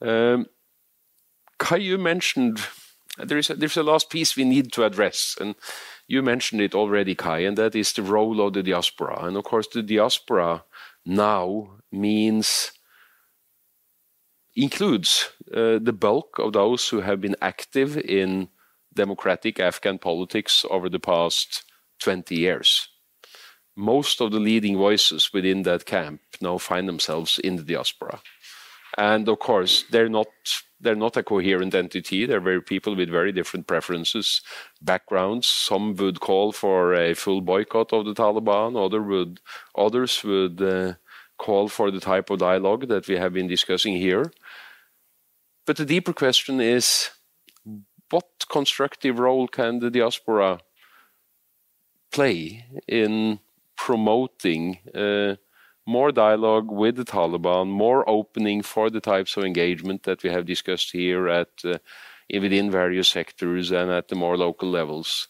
[0.00, 0.46] Um,
[1.58, 2.60] Kai, you mentioned
[3.18, 5.54] there is a, there's a last piece we need to address, and
[6.08, 9.24] you mentioned it already, Kai, and that is the role of the diaspora.
[9.24, 10.64] And of course, the diaspora
[11.06, 12.72] now means
[14.56, 18.48] includes uh, the bulk of those who have been active in
[18.94, 21.64] democratic Afghan politics over the past
[22.00, 22.88] 20 years
[23.76, 28.20] most of the leading voices within that camp now find themselves in the diaspora.
[28.96, 30.28] And of course, they're not
[30.80, 32.26] they're not a coherent entity.
[32.26, 34.42] They're very people with very different preferences,
[34.82, 35.48] backgrounds.
[35.48, 38.76] Some would call for a full boycott of the Taliban.
[38.76, 39.40] Other would
[39.76, 40.94] others would uh,
[41.38, 44.30] call for the type of dialogue that we have been discussing here.
[45.66, 47.10] But the deeper question is,
[48.10, 50.60] what constructive role can the diaspora
[52.14, 53.40] play in
[53.76, 55.34] promoting uh,
[55.86, 60.46] more dialogue with the Taliban, more opening for the types of engagement that we have
[60.46, 61.78] discussed here at uh,
[62.32, 65.28] within various sectors and at the more local levels.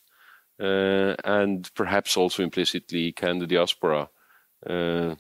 [0.61, 4.09] Uh, and perhaps also implicitly, can the diaspora
[4.69, 5.15] uh,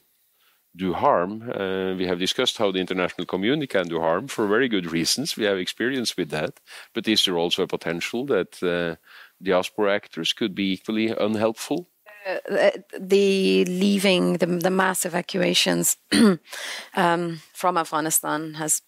[0.77, 1.51] do harm?
[1.51, 5.37] Uh, we have discussed how the international community can do harm for very good reasons.
[5.37, 6.61] We have experience with that.
[6.95, 8.97] But is there also a potential that uh,
[9.43, 11.89] diaspora actors could be equally unhelpful?
[12.27, 15.99] Uh, the leaving the, the mass evacuations
[16.95, 18.81] um, from Afghanistan has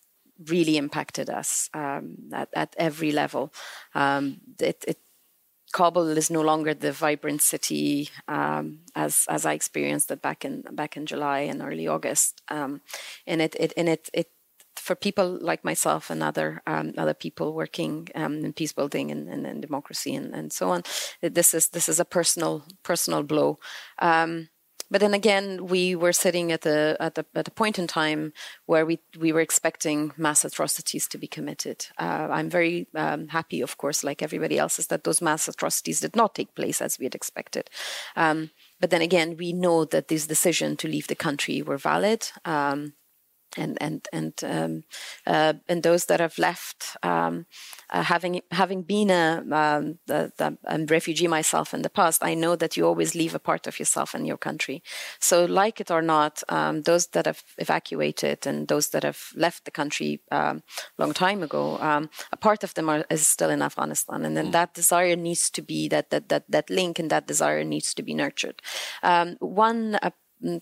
[0.49, 3.53] really impacted us um, at, at, every level.
[3.95, 4.99] Um, it, it,
[5.73, 10.63] Kabul is no longer the vibrant city um, as as I experienced it back in
[10.73, 12.81] back in July and early August, um,
[13.27, 14.31] and it, it and it it
[14.87, 19.29] for people like myself and other um, other people working um, in peace building and,
[19.29, 20.83] and, and democracy and, and, so on,
[21.21, 23.59] this is this is a personal personal blow.
[23.99, 24.49] Um,
[24.89, 28.33] but then again, we were sitting at the at the at a point in time
[28.67, 31.89] where we we were expecting mass atrocities to be committed.
[31.99, 36.01] Uh, I'm very um, happy, of course, like everybody else, is that those mass atrocities
[36.01, 37.71] did not take place as we had expected.
[38.15, 42.31] Um, but then again, we know that this decision to leave the country were valid.
[42.45, 42.93] Um,
[43.57, 44.85] and and and um,
[45.27, 47.47] uh, and those that have left, um,
[47.91, 52.35] uh, having having been a, um, the, the, a, refugee myself in the past, I
[52.35, 54.83] know that you always leave a part of yourself in your country.
[55.21, 59.65] So, like it or not, um, those that have evacuated and those that have left
[59.65, 60.63] the country a um,
[60.99, 64.49] long time ago, um, a part of them are, is still in Afghanistan, and then
[64.49, 64.53] mm.
[64.53, 68.03] that desire needs to be that that that that link and that desire needs to
[68.03, 68.63] be nurtured.
[69.41, 70.11] one Mm,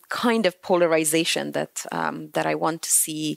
[0.09, 3.37] kind of polarization that um, that I want to see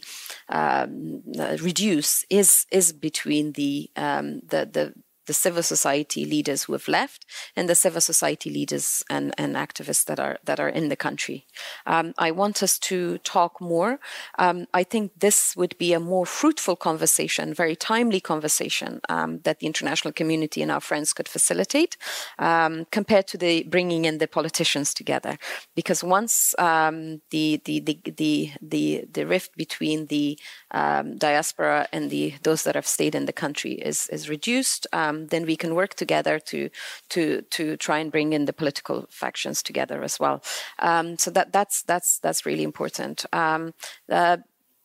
[0.50, 4.94] um, uh, reduce is is between the um, the the
[5.28, 7.26] the civil society leaders who have left
[7.56, 11.46] and the civil society leaders and, and activists that are that are in the country.
[11.86, 14.00] Um, I want us to talk more.
[14.40, 19.60] Um, I think this would be a more fruitful conversation, very timely conversation um, that
[19.60, 21.98] the international community and our friends could facilitate,
[22.40, 25.38] um, compared to the bringing in the politicians together.
[25.76, 30.40] Because once um, the, the, the the the the rift between the
[30.72, 34.88] um, diaspora and the those that have stayed in the country is is reduced.
[34.94, 36.70] Um, um, then we can work together to
[37.10, 40.42] to to try and bring in the political factions together as well.
[40.80, 43.26] Um, so that that's that's that's really important.
[43.34, 43.74] Um,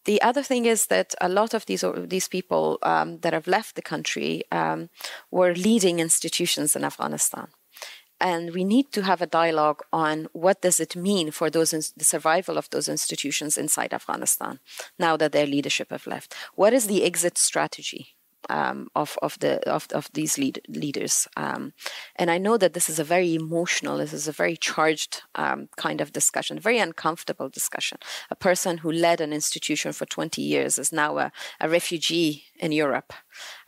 [0.05, 3.77] the other thing is that a lot of these these people um, that have left
[3.77, 4.89] the country um,
[5.31, 7.49] were leading institutions in Afghanistan
[8.21, 12.05] and we need to have a dialogue on what does it mean for those the
[12.05, 14.61] survival of those institutions inside Afghanistan
[14.99, 16.35] now that their leadership have left.
[16.55, 18.15] What is the exit strategy?
[18.49, 21.29] Um, of of the of, of these lead, leaders.
[21.37, 21.73] Um,
[22.17, 25.69] and I know that this is a very emotional, this is a very charged um,
[25.77, 27.99] kind of discussion, very uncomfortable discussion.
[28.31, 32.73] A person who led an institution for 20 years is now a, a refugee in
[32.73, 33.13] Europe,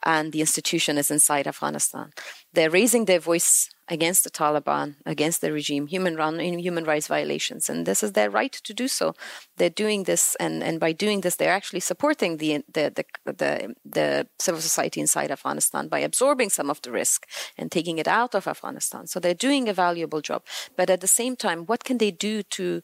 [0.02, 2.12] and the institution is inside Afghanistan.
[2.52, 6.16] They're raising their voice against the Taliban, against the regime, human
[6.58, 9.14] human rights violations, and this is their right to do so.
[9.56, 13.74] They're doing this, and, and by doing this, they're actually supporting the, the the, the
[13.84, 17.26] the civil society inside Afghanistan by absorbing some of the risk
[17.58, 19.06] and taking it out of Afghanistan.
[19.06, 20.44] So they're doing a valuable job,
[20.76, 22.82] but at the same time, what can they do to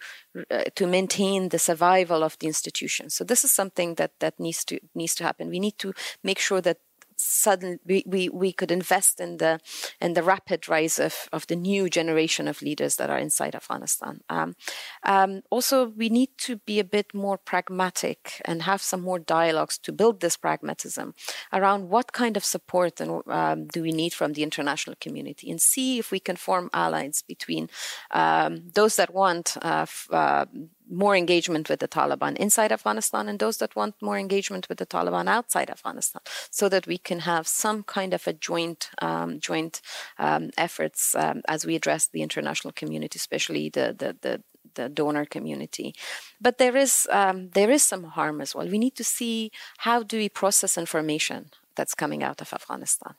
[0.50, 3.10] uh, to maintain the survival of the institution?
[3.10, 5.48] So this is something that that needs to needs to happen.
[5.48, 6.78] We need to make sure that
[7.20, 9.60] suddenly we, we, we could invest in the
[10.00, 14.20] in the rapid rise of, of the new generation of leaders that are inside Afghanistan.
[14.28, 14.54] Um,
[15.02, 19.78] um, also, we need to be a bit more pragmatic and have some more dialogues
[19.78, 21.14] to build this pragmatism
[21.52, 25.60] around what kind of support and um, do we need from the international community, and
[25.60, 27.68] see if we can form allies between
[28.10, 30.46] um, those that want uh, f- uh,
[30.90, 34.86] more engagement with the Taliban inside Afghanistan and those that want more engagement with the
[34.86, 39.80] Taliban outside Afghanistan, so that we can have some kind of a joint um, joint
[40.18, 44.42] um, efforts um, as we address the international community, especially the the, the
[44.74, 45.94] the donor community.
[46.40, 48.68] But there is um, there is some harm as well.
[48.68, 53.14] We need to see how do we process information that's coming out of Afghanistan.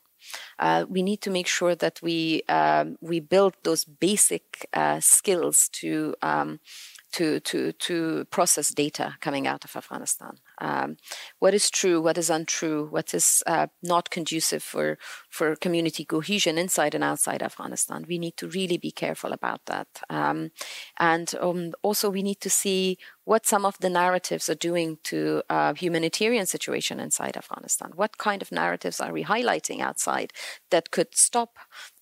[0.59, 5.69] Uh, we need to make sure that we um, we build those basic uh, skills
[5.69, 6.59] to um,
[7.11, 10.37] to to to process data coming out of Afghanistan.
[10.59, 10.97] Um,
[11.39, 14.97] what is true, what is untrue, what is uh, not conducive for
[15.29, 18.05] for community cohesion inside and outside Afghanistan.
[18.07, 20.51] We need to really be careful about that, um,
[20.99, 25.43] and um, also we need to see what some of the narratives are doing to
[25.49, 27.91] uh, humanitarian situation inside Afghanistan.
[27.95, 30.33] What kind of narratives are we highlighting outside
[30.69, 31.57] that could stop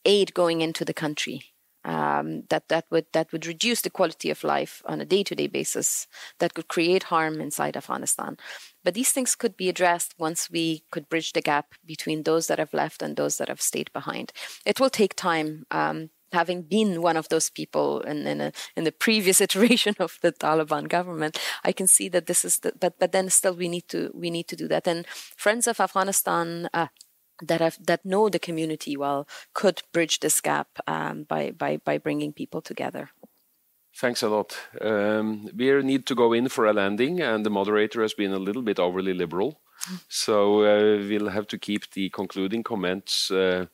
[0.05, 1.48] aid going into the country?
[1.85, 6.07] Um, that that would that would reduce the quality of life on a day-to-day basis
[6.39, 8.37] that could create harm inside Afghanistan.
[8.83, 12.59] But these things could be addressed once we could bridge the gap between those that
[12.59, 14.33] have left and those that have stayed behind.
[14.65, 15.65] It will take time.
[15.71, 20.19] Um, having been one of those people in in, a, in, the previous iteration of
[20.21, 23.69] the Taliban government, I can see that this is the, but but then still we
[23.69, 24.87] need to we need to do that.
[24.87, 26.87] And Friends of Afghanistan uh,
[27.41, 31.97] that have that know the community well could bridge this gap um, by by by
[31.97, 33.09] bringing people together.
[33.95, 34.57] Thanks a lot.
[34.81, 38.39] Um, we need to go in for a landing, and the moderator has been a
[38.39, 39.59] little bit overly liberal,
[40.07, 43.65] so uh, we'll have to keep the concluding comments uh,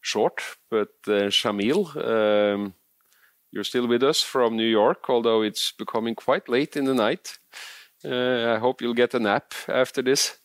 [0.00, 0.42] short.
[0.70, 2.74] But uh, Shamil, um,
[3.50, 7.38] you're still with us from New York, although it's becoming quite late in the night.
[8.04, 10.38] Uh, I hope you'll get a nap after this.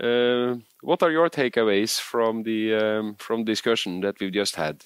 [0.00, 4.82] Uh, what are your takeaways from the um, from discussion that we've just had?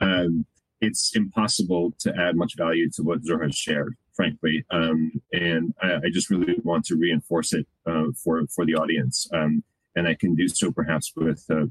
[0.00, 0.44] Um,
[0.80, 5.94] it's impossible to add much value to what Zur has shared, frankly, um, and I,
[5.94, 9.28] I, just really want to reinforce it uh, for for the audience.
[9.32, 9.62] Um,
[9.96, 11.66] and I can do so perhaps with uh,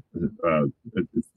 [0.48, 0.64] uh,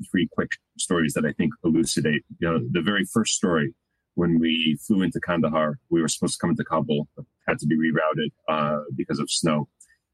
[0.10, 2.24] three quick stories that I think elucidate.
[2.40, 3.74] You know, the very first story
[4.18, 7.08] when we flew into Kandahar, we were supposed to come into Kabul,
[7.48, 9.68] had to be rerouted uh, because of snow.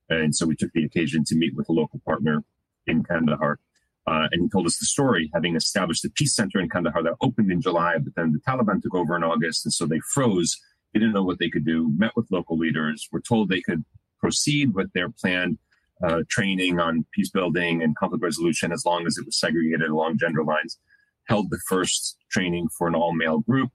[0.10, 2.44] And so we took the occasion to meet with a local partner
[2.88, 3.60] in Kandahar.
[4.06, 7.16] Uh, and he told us the story, having established a peace center in Kandahar that
[7.22, 9.66] opened in July, but then the Taliban took over in August.
[9.66, 10.60] And so they froze,
[10.94, 13.86] they didn't know what they could do, met with local leaders, were told they could
[14.20, 15.58] proceed with their planned
[16.06, 20.18] uh, training on peace building and conflict resolution as long as it was segregated along
[20.18, 20.78] gender lines.
[21.30, 23.70] Held the first training for an all male group.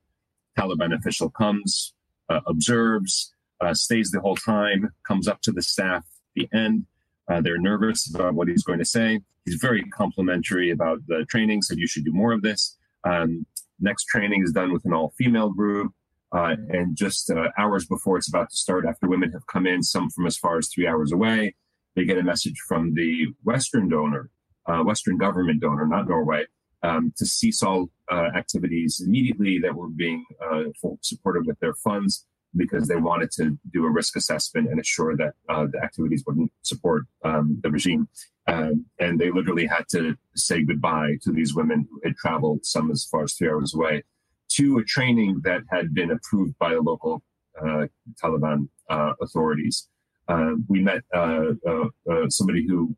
[0.59, 1.95] Taliban official comes,
[2.29, 6.05] uh, observes, uh, stays the whole time, comes up to the staff
[6.39, 6.87] the end.
[7.31, 9.21] Uh, they're nervous about what he's going to say.
[9.45, 12.77] He's very complimentary about the training, said you should do more of this.
[13.05, 13.47] Um,
[13.81, 15.93] next training is done with an all female group.
[16.31, 19.83] Uh, and just uh, hours before it's about to start, after women have come in,
[19.83, 21.55] some from as far as three hours away,
[21.97, 24.31] they get a message from the Western donor,
[24.67, 26.45] uh, Western government donor, not Norway,
[26.83, 30.65] um, to cease all uh, activities immediately that were being uh,
[31.01, 35.35] supported with their funds because they wanted to do a risk assessment and assure that
[35.49, 38.09] uh, the activities wouldn't support um, the regime.
[38.47, 42.91] Um, and they literally had to say goodbye to these women who had traveled some
[42.91, 44.05] as far as three hours away
[44.53, 47.23] to a training that had been approved by the local
[47.61, 47.87] uh,
[48.23, 49.89] Taliban uh, authorities.
[50.29, 52.95] Uh, we met uh, uh, somebody who,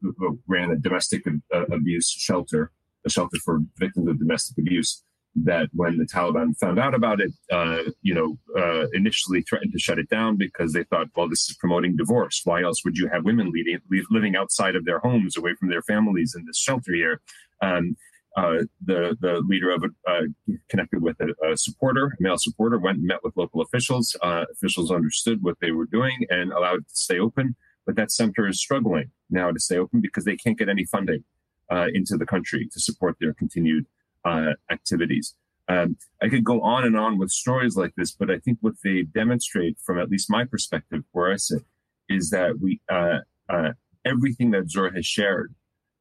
[0.00, 2.72] who, ran a domestic abuse shelter,
[3.06, 5.04] a shelter for victims of domestic abuse
[5.36, 9.78] that when the Taliban found out about it, uh, you know, uh, initially threatened to
[9.78, 12.40] shut it down because they thought, well, this is promoting divorce.
[12.44, 13.78] Why else would you have women leading,
[14.10, 17.20] living outside of their homes, away from their families in this shelter here?
[17.62, 17.96] Um,
[18.36, 20.22] uh, the the leader of uh,
[20.68, 24.16] connected with a, a, supporter, a male supporter, went and met with local officials.
[24.22, 27.56] Uh, officials understood what they were doing and allowed it to stay open.
[27.86, 31.24] But that center is struggling now to stay open because they can't get any funding
[31.70, 33.86] uh, into the country to support their continued
[34.24, 35.34] uh, activities.
[35.68, 38.74] Um, I could go on and on with stories like this, but I think what
[38.82, 41.62] they demonstrate, from at least my perspective, where I sit,
[42.08, 43.18] is that we uh,
[43.48, 43.72] uh,
[44.04, 45.54] everything that Zohra has shared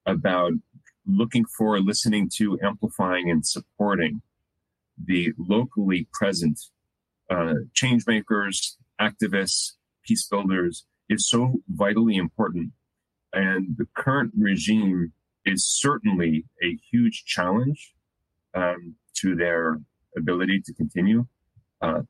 [0.06, 0.54] about
[1.06, 4.22] looking for, listening to, amplifying, and supporting
[5.04, 6.60] the locally present
[7.30, 9.74] uh, change makers, activists,
[10.04, 12.72] peace builders is so vitally important.
[13.34, 15.14] And the current regime
[15.46, 17.94] is certainly a huge challenge
[18.56, 19.80] um, to their
[20.18, 21.26] ability to continue.
[21.82, 22.02] Uh,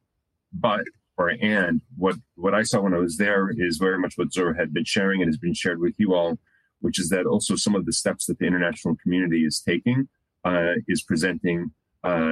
[0.53, 0.81] but
[1.17, 4.53] or and what what I saw when I was there is very much what Zur
[4.53, 6.39] had been sharing and has been shared with you all,
[6.79, 10.07] which is that also some of the steps that the international community is taking
[10.45, 11.71] uh, is presenting
[12.03, 12.31] uh,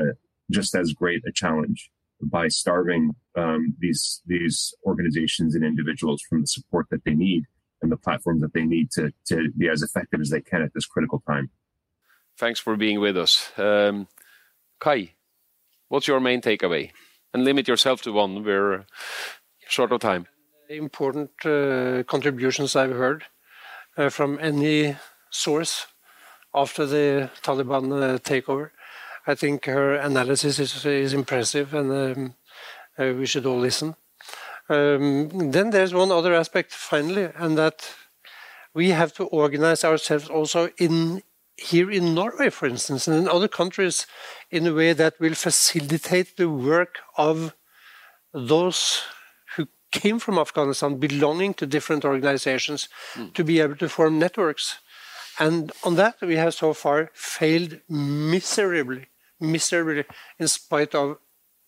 [0.49, 6.47] just as great a challenge by starving um, these these organizations and individuals from the
[6.47, 7.43] support that they need
[7.81, 10.73] and the platforms that they need to to be as effective as they can at
[10.73, 11.49] this critical time.
[12.37, 13.51] Thanks for being with us.
[13.57, 14.07] Um,
[14.79, 15.13] Kai,
[15.87, 16.91] what's your main takeaway?
[17.33, 18.43] And limit yourself to one.
[18.43, 18.85] We're
[19.67, 20.27] short of time.
[20.69, 23.23] Important uh, contributions I've heard
[23.97, 24.95] uh, from any
[25.31, 25.87] source
[26.53, 28.69] after the Taliban uh, takeover.
[29.25, 32.35] I think her analysis is, is impressive and um,
[32.99, 33.95] uh, we should all listen.
[34.69, 37.95] Um, then there's one other aspect finally, and that
[38.73, 41.23] we have to organize ourselves also in
[41.57, 44.05] here in Norway, for instance, and in other countries,
[44.51, 47.55] in a way that will facilitate the work of
[48.33, 49.01] those
[49.55, 53.33] who came from Afghanistan, belonging to different organizations, mm.
[53.33, 54.77] to be able to form networks.
[55.39, 59.07] And on that, we have so far failed miserably,
[59.39, 60.05] miserably,
[60.39, 61.17] in spite of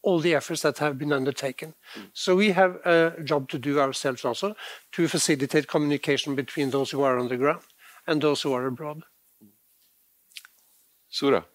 [0.02, 1.74] all the efforts that have been undertaken.
[1.96, 2.10] Mm.
[2.14, 4.56] So we have a job to do ourselves also
[4.94, 7.64] to facilitate communication between those who are on the ground
[8.08, 9.04] and those who are abroad.
[11.12, 11.46] Zohra.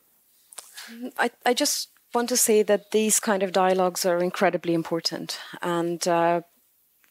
[1.19, 6.07] I, I just want to say that these kind of dialogues are incredibly important and
[6.07, 6.43] uh,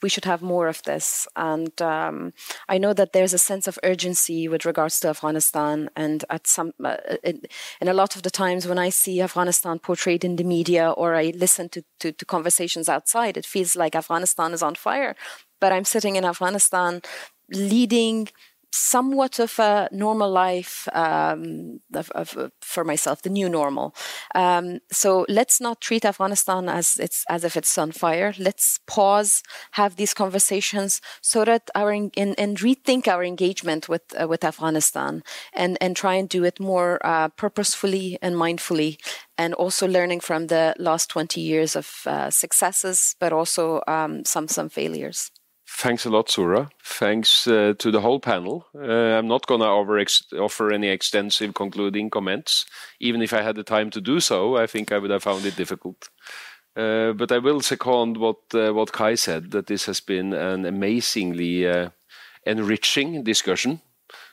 [0.04, 1.28] we should have more of this.
[1.36, 2.34] And um,
[2.68, 5.90] I know that there's a sense of urgency with regards to Afghanistan.
[5.96, 7.42] And at some, uh, in,
[7.80, 11.16] in, a lot of the times when I see Afghanistan portrayed in the media or
[11.16, 15.16] I listen to, to, to conversations outside, it feels like Afghanistan is on fire.
[15.62, 17.02] But I'm sitting in Afghanistan
[17.50, 18.28] leading
[18.74, 23.94] somewhat of a normal life um, of, of, for myself, the new normal.
[24.34, 28.34] Um, so let's not treat Afghanistan as it's as if it's on fire.
[28.40, 29.44] Let's pause,
[29.74, 35.22] have these conversations, so that our and, and rethink our engagement with uh, with Afghanistan,
[35.54, 38.98] and and try and do it more uh, purposefully and mindfully,
[39.38, 44.48] and also learning from the last twenty years of uh, successes, but also um, some
[44.48, 45.32] some failures.
[45.76, 46.70] Thanks a lot, Zohra.
[46.84, 48.68] Thanks uh, to the whole panel.
[48.76, 52.66] Uh, I'm not going to offer any extensive concluding comments.
[53.00, 55.46] Even if I had the time to do so, I think I would have found
[55.46, 56.10] it difficult.
[56.76, 60.66] Uh, but I will second what uh, what Kai said that this has been an
[60.66, 61.90] amazingly uh,
[62.46, 63.82] enriching discussion,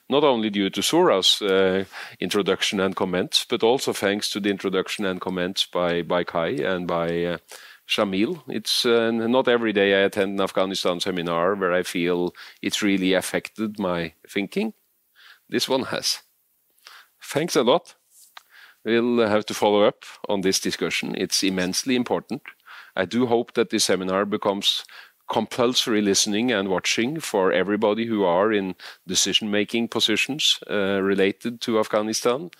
[0.09, 1.85] not only due to Zohra's uh,
[2.21, 6.87] introduction and comments, but also thanks to the introduction and comments by by Kai and
[6.87, 7.39] by
[7.91, 8.43] Shamil.
[8.47, 13.15] It's uh, not every day I attend an Afghanistan seminar where I feel it's really
[13.15, 14.75] affected my thinking.
[15.49, 16.23] This one has.
[17.21, 17.97] Thanks a lot.
[18.85, 21.17] We'll have to follow up on this discussion.
[21.19, 22.43] It's immensely important.
[22.95, 24.85] I do hope that this seminar becomes
[25.31, 28.75] compulsory listening and watching for everybody who are in
[29.07, 32.51] decision making positions uh, related to Afghanistan.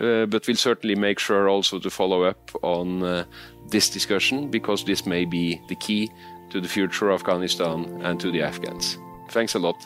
[0.00, 3.24] Uh, but we'll certainly make sure also to follow up on uh,
[3.70, 6.10] this discussion because this may be the key
[6.50, 8.98] to the future of Afghanistan and to the Afghans.
[9.30, 9.76] Thanks a lot,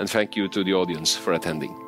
[0.00, 1.87] and thank you to the audience for attending.